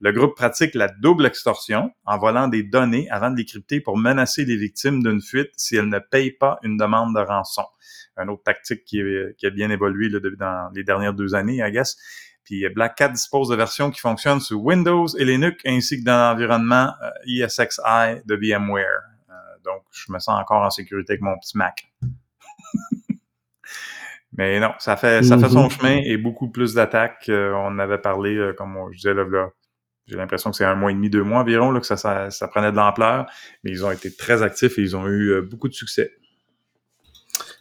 [0.00, 3.96] Le groupe pratique la double extorsion en volant des données avant de les crypter pour
[3.96, 7.64] menacer les victimes d'une fuite si elles ne payent pas une demande de rançon.
[8.16, 11.96] Une autre tactique qui, a bien évolué dans les dernières deux années, I guess.
[12.42, 16.04] Puis euh, Black Cat dispose de versions qui fonctionnent sur Windows et Linux ainsi que
[16.04, 17.10] dans l'environnement euh,
[17.44, 19.17] ESXi de VMware.
[19.68, 21.92] Donc, je me sens encore en sécurité avec mon petit Mac.
[24.36, 25.70] Mais non, ça fait, ça fait son Mhm.
[25.70, 27.28] chemin et beaucoup plus d'attaques.
[27.28, 29.48] Euh, on en avait parlé, euh, comme on- je disais là, là,
[30.06, 32.30] j'ai l'impression que c'est un mois et demi, deux mois environ là, que ça, ça,
[32.30, 33.26] ça prenait de l'ampleur.
[33.64, 36.12] Mais ils ont été très actifs et ils ont eu euh, beaucoup de succès.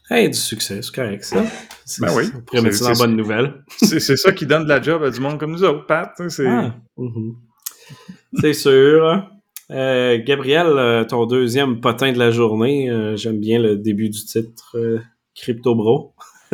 [0.10, 1.44] Hey, du succès, c'est correct, ça.
[1.84, 2.32] C'est- Ben oui.
[2.36, 3.64] On pourrait mettre C'est- ça en c'est- bonne nouvelle.
[4.00, 6.14] C'est ça qui donne de la job à du monde comme nous autres, Pat.
[6.18, 6.48] sais, C'est...
[6.48, 6.74] Ah.
[8.40, 9.30] C'est sûr.
[9.72, 14.24] Euh, Gabriel, euh, ton deuxième potin de la journée, euh, j'aime bien le début du
[14.24, 15.02] titre, euh,
[15.36, 16.14] Crypto Bro.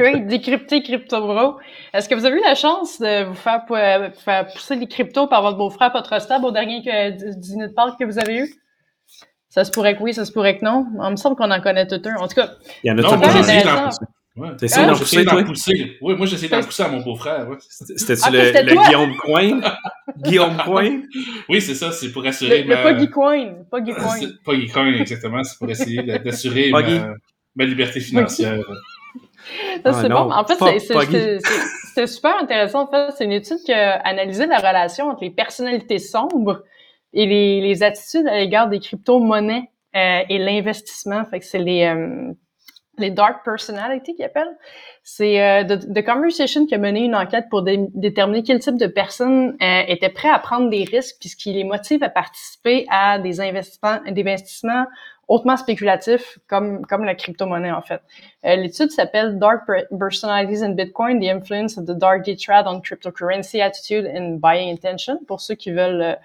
[0.00, 1.58] oui, décrypter Crypto Bro.
[1.92, 5.42] Est-ce que vous avez eu la chance de vous faire, faire pousser les cryptos par
[5.42, 6.80] votre beau-frère Potrostab au dernier
[7.36, 8.54] dîner de Pâques que vous avez eu?
[9.48, 10.86] Ça se pourrait que oui, ça se pourrait que non.
[11.02, 12.14] Il me semble qu'on en connaît tout un.
[12.16, 12.50] En tout cas,
[12.84, 14.04] il y en a tout
[14.38, 14.56] moi, un.
[14.58, 15.16] j'essaie d'en pousser.
[15.18, 15.24] Ouais.
[15.24, 15.44] T'essayes d'en pousser, toi?
[15.44, 15.96] pousser.
[16.00, 17.48] Oui, moi, j'essaie d'en pousser à mon beau-frère.
[17.48, 17.56] Ouais.
[17.60, 18.38] C'était-tu Ah, le,
[18.74, 18.86] le?
[18.86, 19.60] Guillaume Coin?
[20.18, 21.02] Guillaume Coin?
[21.48, 22.82] Oui, c'est ça, c'est pour assurer le, le ma...
[22.82, 23.54] Poggy Coin.
[23.70, 24.16] Poggy Coin.
[24.16, 25.42] C'est Pas Geekcoin, exactement.
[25.44, 26.98] C'est pour essayer d'assurer Poggy.
[27.00, 27.14] ma,
[27.56, 28.58] ma liberté financière.
[29.82, 30.30] Ça, Ah c'est bon.
[30.30, 31.38] En fait, Poggy.
[31.94, 32.82] c'est super intéressant.
[32.82, 36.62] En fait, c'est une étude qui a analysé la relation entre les personnalités sombres
[37.14, 41.24] et les, les attitudes à l'égard des crypto-monnaies euh, et l'investissement.
[41.24, 42.32] Fait que c'est les, euh,
[42.98, 44.56] les dark personality qu'ils appellent.
[45.02, 48.86] C'est euh, The, Conversation qui a mené une enquête pour dé- déterminer quel type de
[48.86, 52.86] personnes euh, étaient prêts à prendre des risques puis ce qui les motive à participer
[52.90, 54.84] à des investissements, des investissements
[55.28, 58.00] hautement spéculatifs comme, comme la crypto-monnaie, en fait.
[58.46, 62.80] Euh, L'étude s'appelle Dark Per- Personalities in Bitcoin, The Influence of the Dark Trad on
[62.80, 65.18] Cryptocurrency Attitude and Buying Intention.
[65.26, 66.16] Pour ceux qui veulent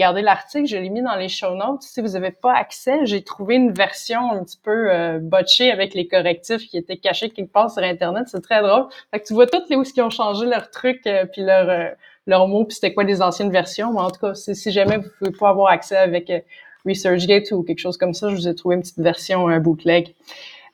[0.00, 1.82] regarder l'article, je l'ai mis dans les show notes.
[1.82, 5.92] Si vous n'avez pas accès, j'ai trouvé une version un petit peu euh, botchée avec
[5.92, 8.28] les correctifs qui étaient cachés quelque part sur Internet.
[8.28, 8.86] C'est très drôle.
[9.10, 11.90] Fait que tu vois toutes les ils ont changé leurs trucs euh, puis leurs euh,
[12.26, 13.92] leurs mots puis c'était quoi les anciennes versions.
[13.92, 16.40] Mais en tout cas, si, jamais vous pouvez pas avoir accès avec euh,
[16.86, 20.14] ResearchGate ou quelque chose comme ça, je vous ai trouvé une petite version un bootleg.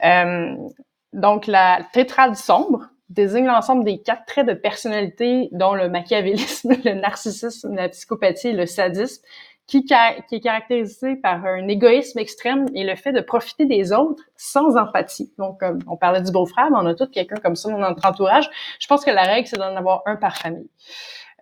[0.05, 0.55] Euh,
[1.13, 6.95] donc, la tétrade sombre désigne l'ensemble des quatre traits de personnalité dont le machiavélisme, le
[6.95, 9.23] narcissisme, la psychopathie et le sadisme,
[9.67, 14.77] qui, est caractérisé par un égoïsme extrême et le fait de profiter des autres sans
[14.77, 15.33] empathie.
[15.39, 18.49] Donc, on parlait du beau-frère, mais on a tous quelqu'un comme ça dans notre entourage.
[18.79, 20.71] Je pense que la règle, c'est d'en avoir un par famille.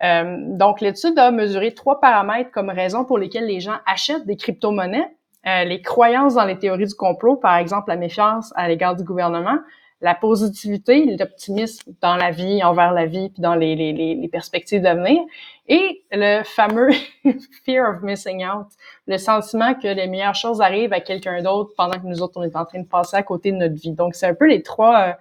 [0.02, 4.36] Euh, donc, l'étude a mesuré trois paramètres comme raison pour lesquelles les gens achètent des
[4.36, 5.14] crypto-monnaies.
[5.46, 9.04] Euh, les croyances dans les théories du complot, par exemple la méfiance à l'égard du
[9.04, 9.58] gouvernement,
[10.00, 14.82] la positivité, l'optimisme dans la vie, envers la vie, puis dans les, les, les, perspectives
[14.82, 15.22] d'avenir,
[15.66, 16.90] et le fameux
[17.64, 18.66] fear of missing out,
[19.06, 22.42] le sentiment que les meilleures choses arrivent à quelqu'un d'autre pendant que nous autres, on
[22.42, 23.92] est en train de passer à côté de notre vie.
[23.92, 25.08] Donc, c'est un peu les trois...
[25.08, 25.12] euh,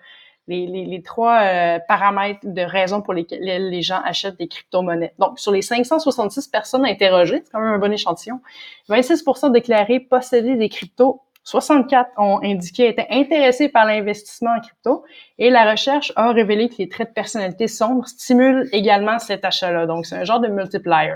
[0.48, 5.14] les, les, trois euh, paramètres de raison pour lesquelles les gens achètent des crypto-monnaies.
[5.20, 8.42] Donc, sur les 566 personnes interrogées, c'est quand même un bon échantillon,
[8.90, 15.04] 26% déclaré posséder des cryptos, 64 ont indiqué être intéressés par l'investissement en crypto,
[15.38, 19.86] et la recherche a révélé que les traits de personnalité sombres stimulent également cet achat-là.
[19.86, 21.16] Donc, c'est un genre de multiplier.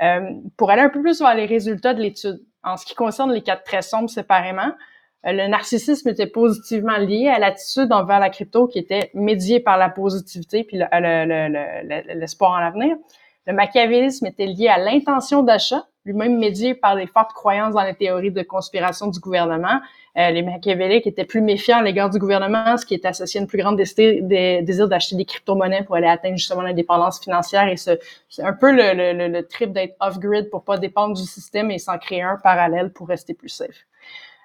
[0.00, 0.20] Euh,
[0.56, 3.42] pour aller un peu plus vers les résultats de l'étude, en ce qui concerne les
[3.42, 4.70] quatre traits sombres séparément,
[5.26, 9.76] euh, le narcissisme était positivement lié à l'attitude envers la crypto qui était médiée par
[9.76, 12.94] la positivité puis le- le- le- le- l'espoir en l'avenir.
[13.46, 17.94] Le machiavélisme était lié à l'intention d'achat, lui-même médié par les fortes croyances dans les
[17.94, 19.80] théories de conspiration du gouvernement.
[20.16, 23.42] Euh, les machiavéliques étaient plus méfiants à l'égard du gouvernement, ce qui est associé à
[23.42, 27.68] une plus grande désir, d'acheter des crypto-monnaies pour aller atteindre justement l'indépendance financière.
[27.68, 27.98] Et ce-
[28.28, 31.78] c'est un peu le- le- le trip d'être off-grid pour pas dépendre du système et
[31.78, 33.86] s'en créer un parallèle pour rester plus safe.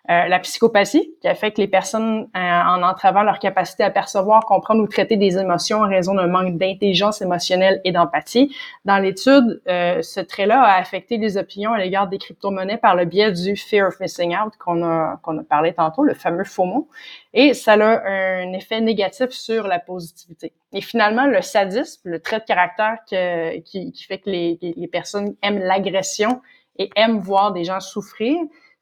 [0.09, 4.81] Euh, la psychopathie, qui affecte les personnes euh, en entravant leur capacité à percevoir, comprendre
[4.83, 8.53] ou traiter des émotions en raison d'un manque d'intelligence émotionnelle et d'empathie.
[8.83, 13.05] Dans l'étude, euh, ce trait-là a affecté les opinions à l'égard des crypto-monnaies par le
[13.05, 16.89] biais du fear of missing out qu'on a, qu'on a parlé tantôt, le fameux FOMO,
[17.33, 20.51] et ça a un effet négatif sur la positivité.
[20.73, 24.87] Et finalement, le sadisme, le trait de caractère que- qui, qui fait que les, les
[24.89, 26.41] personnes aiment l'agression
[26.77, 28.35] et aiment voir des gens souffrir,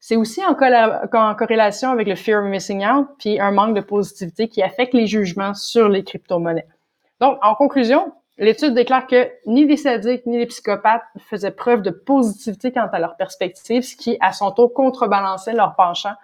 [0.04, 4.48] c'est aussi en, corrélation avec le fear of missing out, puis un manque de positivité
[4.48, 6.66] qui affecte les jugements sur les crypto-monnaies.
[7.20, 11.90] Donc, en conclusion, l'étude déclare que ni les sadiques ni les psychopathes faisaient preuve de
[11.90, 16.14] positivité quant à leur perspective, ce qui, à son tour, contrebalançait leur penchant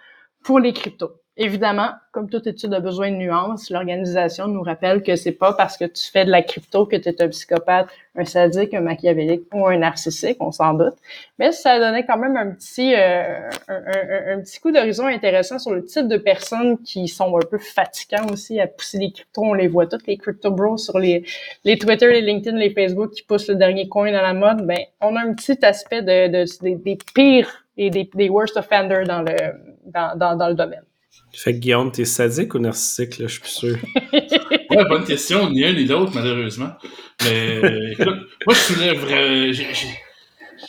[0.43, 1.12] pour les cryptos.
[1.41, 5.76] Évidemment, comme toute étude a besoin de nuances, l'organisation nous rappelle que c'est pas parce
[5.76, 7.86] que tu fais de la crypto que tu es un psychopathe,
[8.16, 10.97] un sadique, un machiavélique ou un narcissique, on s'en doute.
[11.39, 15.84] Mais ça donnait quand même un petit, euh, un, petit coup d'horizon intéressant sur le
[15.84, 19.43] type de personnes qui sont un peu fatigants aussi à pousser les cryptos.
[19.45, 21.24] On les voit toutes, les crypto bros sur les,
[21.62, 24.66] les Twitter, les LinkedIn, les Facebook qui poussent le dernier coin à la mode.
[24.66, 28.57] Ben, on a un petit aspect de, de- des, des pires et des, des worst
[28.57, 29.36] offenders dans le,
[29.86, 30.82] dans, dans, dans le domaine.
[31.35, 33.27] Fait que Guillaume, t'es sadique ou narcissique, là?
[33.27, 33.77] Je suis plus sûr.
[34.71, 36.71] Ouais, bonne question, ni un ni l'autre, malheureusement.
[37.25, 39.03] Mais euh, écoute, moi, je soulève.
[39.11, 39.53] euh,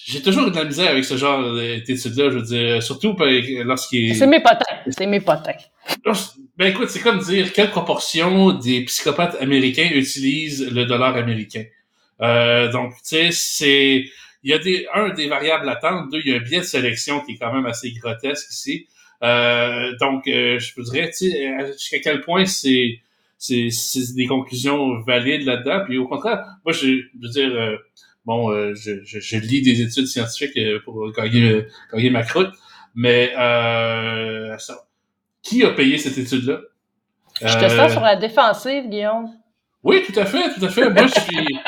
[0.05, 3.15] j'ai- toujours eu de la misère avec ce genre d'études-là, je veux dire, surtout
[3.65, 4.77] lorsqu'il C'est mes potins.
[4.87, 5.51] C'est mes potins.
[6.57, 11.65] Ben écoute, c'est comme dire quelle proportion des psychopathes américains utilisent le dollar américain?
[12.21, 14.05] Euh, donc, tu sais, c'est
[14.43, 16.63] il y a des un des variables latentes, deux il y a un biais de
[16.63, 18.87] sélection qui est quand même assez grotesque ici.
[19.23, 22.99] Euh, donc, euh, je vous dirais, tu sais, jusqu'à quel point c'est
[23.37, 23.69] c'est
[24.15, 25.83] des conclusions valides là-dedans?
[25.85, 27.77] Puis au contraire, moi, je, je veux dire, euh,
[28.25, 32.51] bon, je, je, je, lis des études scientifiques pour gagner, gagner ma croûte,
[32.95, 33.31] mais
[34.57, 34.87] ça,
[35.41, 36.59] qui a payé cette étude-là?
[37.41, 39.29] Je te sens sur la défensive, Guillaume.
[39.83, 40.89] Oui, tout à fait, tout à fait.
[40.89, 41.59] Moi, je suis,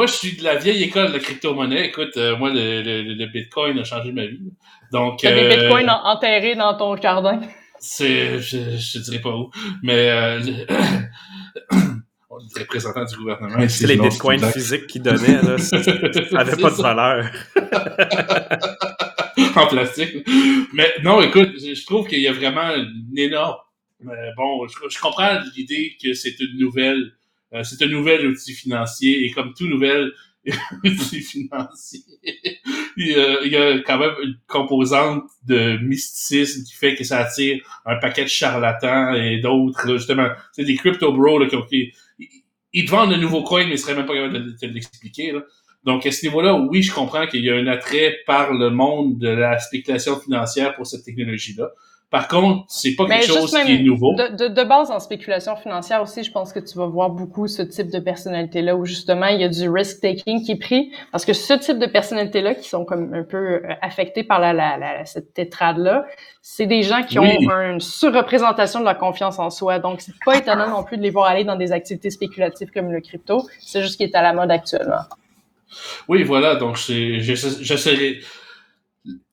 [0.00, 1.88] moi, je suis de la vieille école de la crypto-monnaie.
[1.88, 4.50] Écoute, euh, moi, le, le, Bitcoin a changé ma vie.
[4.90, 7.38] Donc, T'as des euh, bitcoins enterrés dans ton jardin.
[7.78, 9.50] C'est, je, je dirais pas où,
[9.82, 10.40] mais euh,
[11.70, 13.68] est représentant du gouvernement.
[13.68, 15.58] C'est les bitcoins physiques qui donnaient, là.
[15.58, 17.30] Ça n'avait pas de valeur.
[19.56, 20.26] en plastique.
[20.72, 23.58] Mais non, écoute, je trouve qu'il y a vraiment une énorme.
[24.02, 27.12] bon, je comprends l'idée que c'est une nouvelle
[27.54, 30.12] euh, c'est un nouvel outil financier et comme tout nouvel
[30.84, 32.00] outil financier,
[32.96, 37.96] il, y a, quand même une composante de mysticisme qui fait que ça attire un
[37.96, 41.92] paquet de charlatans et d'autres, justement, c'est des crypto bros là, qui,
[42.72, 45.34] ils, vendent de nouveaux coins, mais ils seraient même pas capables de te l'expliquer.
[45.84, 49.18] Donc, à ce niveau-là, oui, je comprends qu'il y a un attrait par le monde
[49.18, 51.70] de la spéculation financière pour cette technologie-là.
[52.10, 54.14] Par contre, c'est pas quelque chose qui est nouveau.
[54.16, 57.62] De, de, base, en spéculation financière aussi, je pense que tu vas voir beaucoup ce
[57.62, 60.92] type de personnalité-là où justement il y a du risk-taking qui est pris.
[61.12, 64.52] Parce que ce type de personnalité-là qui sont comme un peu euh, affectés par la,
[64.52, 66.04] la, la cette tétrade-là,
[66.42, 69.78] c'est des gens qui ont une surreprésentation de la confiance en soi.
[69.78, 72.90] Donc, c'est pas étonnant non plus de les voir aller dans des activités spéculatives comme
[72.90, 73.46] le crypto.
[73.60, 75.04] C'est juste ce qui est à la mode actuellement.
[76.08, 76.56] Oui, voilà.
[76.56, 78.20] Donc, j'essaierai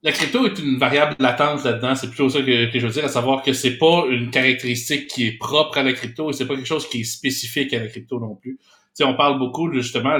[0.02, 1.96] la crypto est une variable latente là-dedans.
[1.96, 5.28] C'est plutôt ça que, je veux dire, à savoir que c'est pas une caractéristique qui
[5.28, 7.88] est propre à la crypto et c'est pas quelque chose qui est spécifique à la
[7.88, 8.60] crypto non plus.
[8.94, 10.18] sais, on parle beaucoup justement,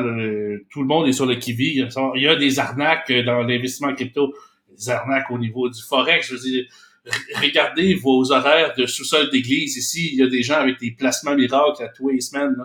[0.70, 1.88] tout le monde est sur le qui-vive.
[2.16, 4.34] Il y a des arnaques dans l'investissement crypto,
[4.76, 6.28] des arnaques au niveau du forex.
[6.28, 6.66] Je veux dire,
[7.42, 10.10] regardez vos horaires de sous-sol d'église ici.
[10.12, 12.56] Il y a des gens avec des placements miracles à tous les semaines.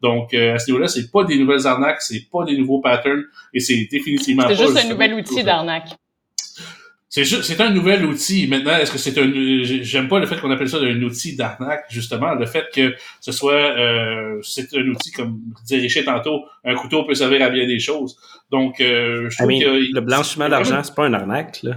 [0.00, 3.24] Donc, euh, à ce niveau-là, c'est pas des nouvelles arnaques, c'est pas des nouveaux patterns
[3.54, 4.44] et c'est définitivement.
[4.48, 5.90] C'est juste un nouvel outil d'arnaque.
[7.14, 8.46] C'est c'est un nouvel outil.
[8.46, 9.30] Maintenant, est-ce que c'est un,
[9.82, 12.34] j'aime pas le fait qu'on appelle ça un outil d'arnaque, justement.
[12.34, 17.04] Le fait que ce soit, euh, c'est un outil, comme disait Richard tantôt, un couteau
[17.04, 18.16] peut servir à bien des choses.
[18.50, 19.94] Donc, euh, je trouve que...
[19.94, 21.76] Le blanchiment d'argent, c'est pas un arnaque, là.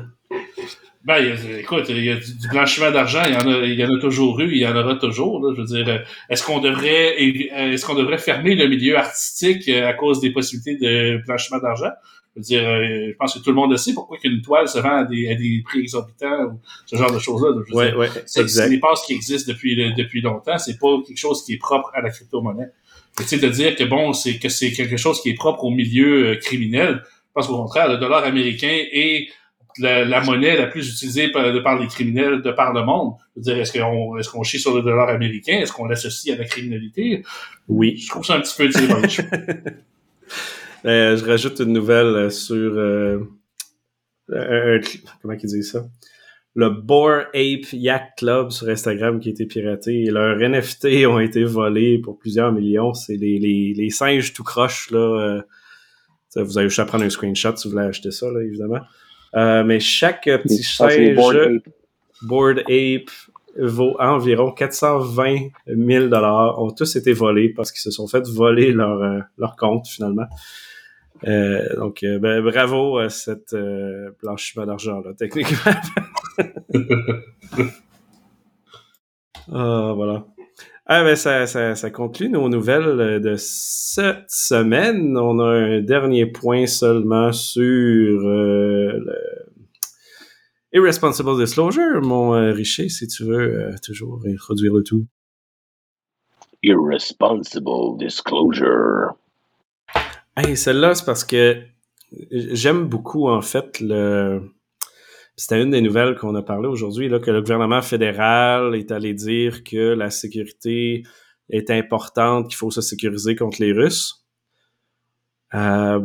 [1.03, 3.93] Ben, écoute, il y a du, blanchiment d'argent, il y en a, il y en
[3.93, 5.45] a toujours eu, il y en aura toujours.
[5.45, 9.93] Là, je veux dire, est-ce qu'on devrait, est-ce qu'on devrait fermer le milieu artistique à
[9.93, 11.91] cause des possibilités de blanchiment d'argent?
[12.36, 14.67] Je veux dire, euh, je pense que tout le monde le sait pourquoi qu'une toile
[14.67, 17.51] se vend à des, à des prix exorbitants ou ce genre de choses-là.
[17.71, 20.57] Ouais, ouais, c'est des passes qui existent depuis, depuis longtemps.
[20.57, 22.71] C'est pas quelque chose qui est propre à la crypto-monnaie.
[23.17, 25.69] Tu sais, de dire que bon, c'est que c'est quelque chose qui est propre au
[25.69, 27.01] milieu euh, criminel.
[27.05, 29.29] Je pense qu'au contraire, le dollar américain est
[29.77, 33.13] la, monnaie la plus utilisée par, de par les criminels de par le monde.
[33.36, 35.59] Je veux dire, est-ce qu'on est-ce qu'on chie sur le dollar américain?
[35.61, 37.23] Est-ce qu'on l'associe à la criminalité?
[37.69, 37.97] Oui.
[37.97, 38.69] Je trouve ça un petit peu
[40.86, 43.19] Euh, je rajoute une nouvelle euh, sur euh,
[45.21, 45.86] comment ils disent ça?
[46.53, 51.19] Le Boar Ape Yak Club sur Instagram qui a été piraté et leurs NFT ont
[51.19, 52.93] été volés pour plusieurs millions.
[52.93, 55.41] C'est les, les, les, singes tout croche là.
[56.36, 58.79] vous avez juste à prendre un screenshot si vous voulez acheter ça là, évidemment.
[59.65, 61.17] mais chaque petit singe
[62.21, 63.11] Board Ape
[63.58, 66.62] vaut environ 420 000 dollars.
[66.62, 70.28] Ont tous été volés parce qu'ils se sont fait voler leur leur compte finalement.
[71.24, 75.72] Euh, donc, euh, ben, bravo à cette euh, blanchiment d'argent-là, techniquement.
[79.51, 80.26] ah, voilà.
[80.86, 85.18] Ah, ben, ça, ça, ça, conclut nos nouvelles de cette semaine.
[85.18, 87.64] On a un dernier point seulement sur
[88.22, 89.16] le
[90.76, 92.01] Irresponsible Disclosure.
[92.01, 95.07] Mon Richer, si tu veux toujours introduire le tout.
[96.63, 99.13] Irresponsible Disclosure.
[100.36, 101.63] Hey, celle-là, c'est parce que
[102.30, 104.51] j'aime beaucoup, en fait, le.
[105.38, 109.13] C'était une des nouvelles qu'on a parlé aujourd'hui, là, que le gouvernement fédéral est allé
[109.13, 111.03] dire que la sécurité
[111.49, 114.26] est importante, qu'il faut se sécuriser contre les Russes.
[115.53, 116.01] Euh,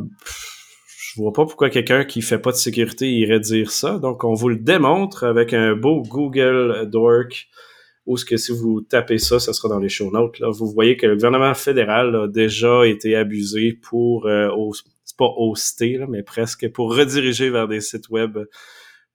[1.13, 3.99] je vois pas pourquoi quelqu'un qui fait pas de sécurité irait dire ça.
[3.99, 7.49] Donc, on vous le démontre avec un beau Google Dork
[8.07, 10.39] ou ce que si vous tapez ça, ça sera dans les show notes.
[10.39, 10.51] Là.
[10.51, 14.49] Vous voyez que le gouvernement fédéral a déjà été abusé pour, euh,
[15.05, 18.39] c'est pas hoster, là, mais presque pour rediriger vers des sites web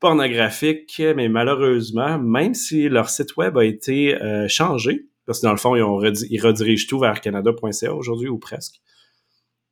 [0.01, 1.01] pornographiques.
[1.15, 5.57] Mais malheureusement, même si leur site web a été euh, changé, parce que dans le
[5.57, 8.81] fond, ils, ont ils redirigent tout vers canada.ca aujourd'hui ou presque.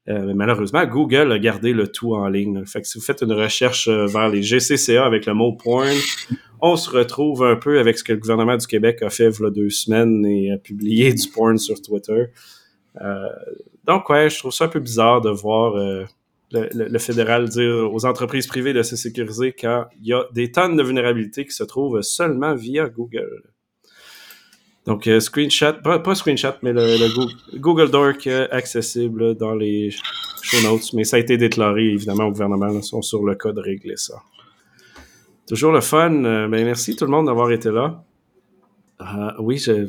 [0.09, 2.65] Euh, malheureusement, Google a gardé le tout en ligne.
[2.65, 5.87] Fait que si vous faites une recherche vers les GCCA avec le mot porn,
[6.61, 9.41] on se retrouve un peu avec ce que le gouvernement du Québec a fait il
[9.41, 12.25] y a deux semaines et a publié du porn sur Twitter.
[13.01, 13.27] Euh,
[13.85, 16.03] donc, ouais, je trouve ça un peu bizarre de voir euh,
[16.51, 20.51] le- le fédéral dire aux entreprises privées de se sécuriser quand il y a des
[20.51, 23.41] tonnes de vulnérabilités qui se trouvent seulement via Google.
[24.85, 29.55] Donc, euh, screenshot, pas, pas screenshot, mais le, le Go- Google Doc euh, accessible dans
[29.55, 29.91] les
[30.41, 33.35] show notes, mais ça a été déclaré évidemment au gouvernement, là, ils sont sur le
[33.35, 34.15] cas de régler ça.
[35.47, 36.11] Toujours le fun.
[36.25, 38.03] euh, ben, merci tout le monde d'avoir été là.
[39.01, 39.87] Euh, oui, je,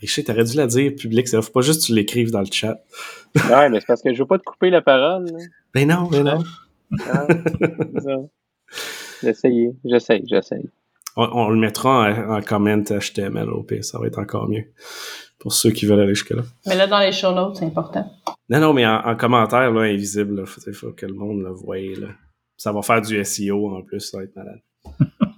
[0.00, 2.46] Richard, t'aurais dû la dire public, ça faut pas juste que tu l'écrives dans le
[2.50, 2.80] chat.
[3.50, 5.26] Ouais, mais c'est parce que je veux pas te couper la parole.
[5.26, 5.38] là.
[5.74, 6.42] Ben non, ben non.
[7.06, 8.16] Ah, c'est ça.
[9.22, 10.68] J'essaye, j'essaye, j'essaye.
[11.20, 14.64] On, on le mettra en, en comment HTML au pire, ça va être encore mieux.
[15.40, 16.42] Pour ceux qui veulent aller jusque-là.
[16.66, 18.08] Mais là, dans les show notes, c'est important.
[18.48, 21.50] Non, non, mais en, en commentaire, là, invisible, là, faut, faut que le monde le
[21.50, 22.08] voie, là.
[22.56, 24.60] Ça va faire du SEO en plus, ça va être malade.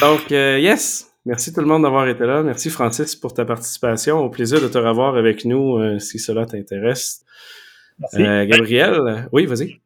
[0.00, 1.10] Donc, euh, yes!
[1.26, 2.42] Merci tout le monde d'avoir été là.
[2.42, 4.18] Merci Francis pour ta participation.
[4.18, 7.24] Au plaisir de te revoir avec nous euh, si cela t'intéresse.
[7.98, 8.22] Merci.
[8.22, 9.80] Euh, Gabriel, oui, vas-y.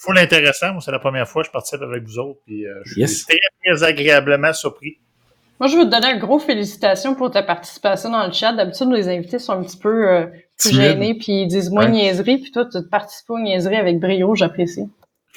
[0.00, 0.72] Full intéressant.
[0.72, 2.40] Moi, c'est la première fois que je participe avec vous autres.
[2.46, 3.26] Puis, euh, je suis Yes.
[3.26, 4.98] très, très agréablement surpris.
[5.60, 8.52] Moi, je veux te donner un gros félicitations pour ta participation dans le chat.
[8.52, 10.26] D'habitude, les invités sont un petit peu euh,
[10.58, 11.90] plus gênés puis ils disent moins Ouais.
[11.90, 12.38] de niaiseries.
[12.38, 14.88] Puis toi, tu participes aux niaiseries avec brio, j'apprécie.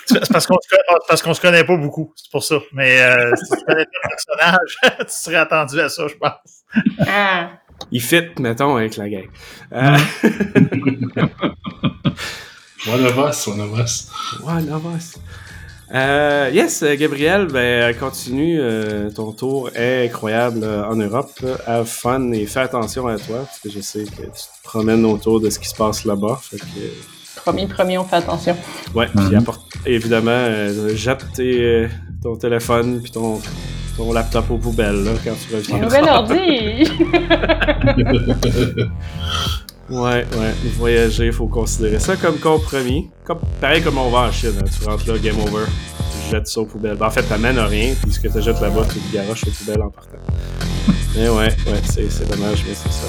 [0.08, 0.68] C'est parce qu'on se,
[1.08, 2.12] parce qu'on se connaît pas beaucoup.
[2.16, 2.58] C'est pour ça.
[2.74, 6.64] Mais euh, si tu connais le personnage, tu serais attendu à ça, je pense.
[7.08, 7.52] Ah.
[7.92, 9.30] Il fit, mettons, avec la gang.
[9.74, 9.98] Euh,
[12.88, 14.08] One of us, one of us.
[14.44, 15.18] One of us.
[15.94, 21.32] Euh, yes, euh, Gabriel, ben, continue euh, ton tour incroyable euh, en Europe.
[21.68, 25.06] Have fun et fais attention à toi, parce que je sais que tu te promènes
[25.06, 26.40] autour de ce qui se passe là-bas.
[26.42, 26.64] Fait que,
[27.36, 28.56] Premier, premier, on fait attention.
[28.96, 29.36] ouais, puis Mhm.
[29.36, 31.88] apporte, évidemment, euh, jette tes, euh,
[32.24, 33.40] ton téléphone puis ton,
[33.98, 35.78] ton laptop aux poubelles là, quand tu Un reviens.
[35.80, 36.90] nouvel ordi!
[39.90, 43.12] Ouais, ouais, voyager, faut considérer ça comme compromis.
[43.24, 44.66] Comme, pareil comme on va en Chine, hein.
[44.66, 46.98] tu rentres là, game over, tu jettes ça aux poubelles.
[46.98, 49.52] Ben, en fait, t'amènes rien, puis ce que tu jettes là-bas, tu le garoches aux
[49.52, 50.18] poubelles en partant.
[51.16, 53.08] Mais ouais, ouais, c'est, dommage, mais c'est ça.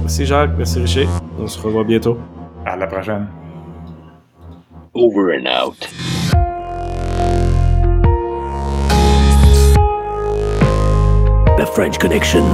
[0.00, 1.08] Merci Jacques, merci Richer,
[1.38, 2.16] on se revoit bientôt.
[2.64, 3.26] À la prochaine.
[4.94, 5.76] Over and out.
[11.58, 12.44] The French Connection.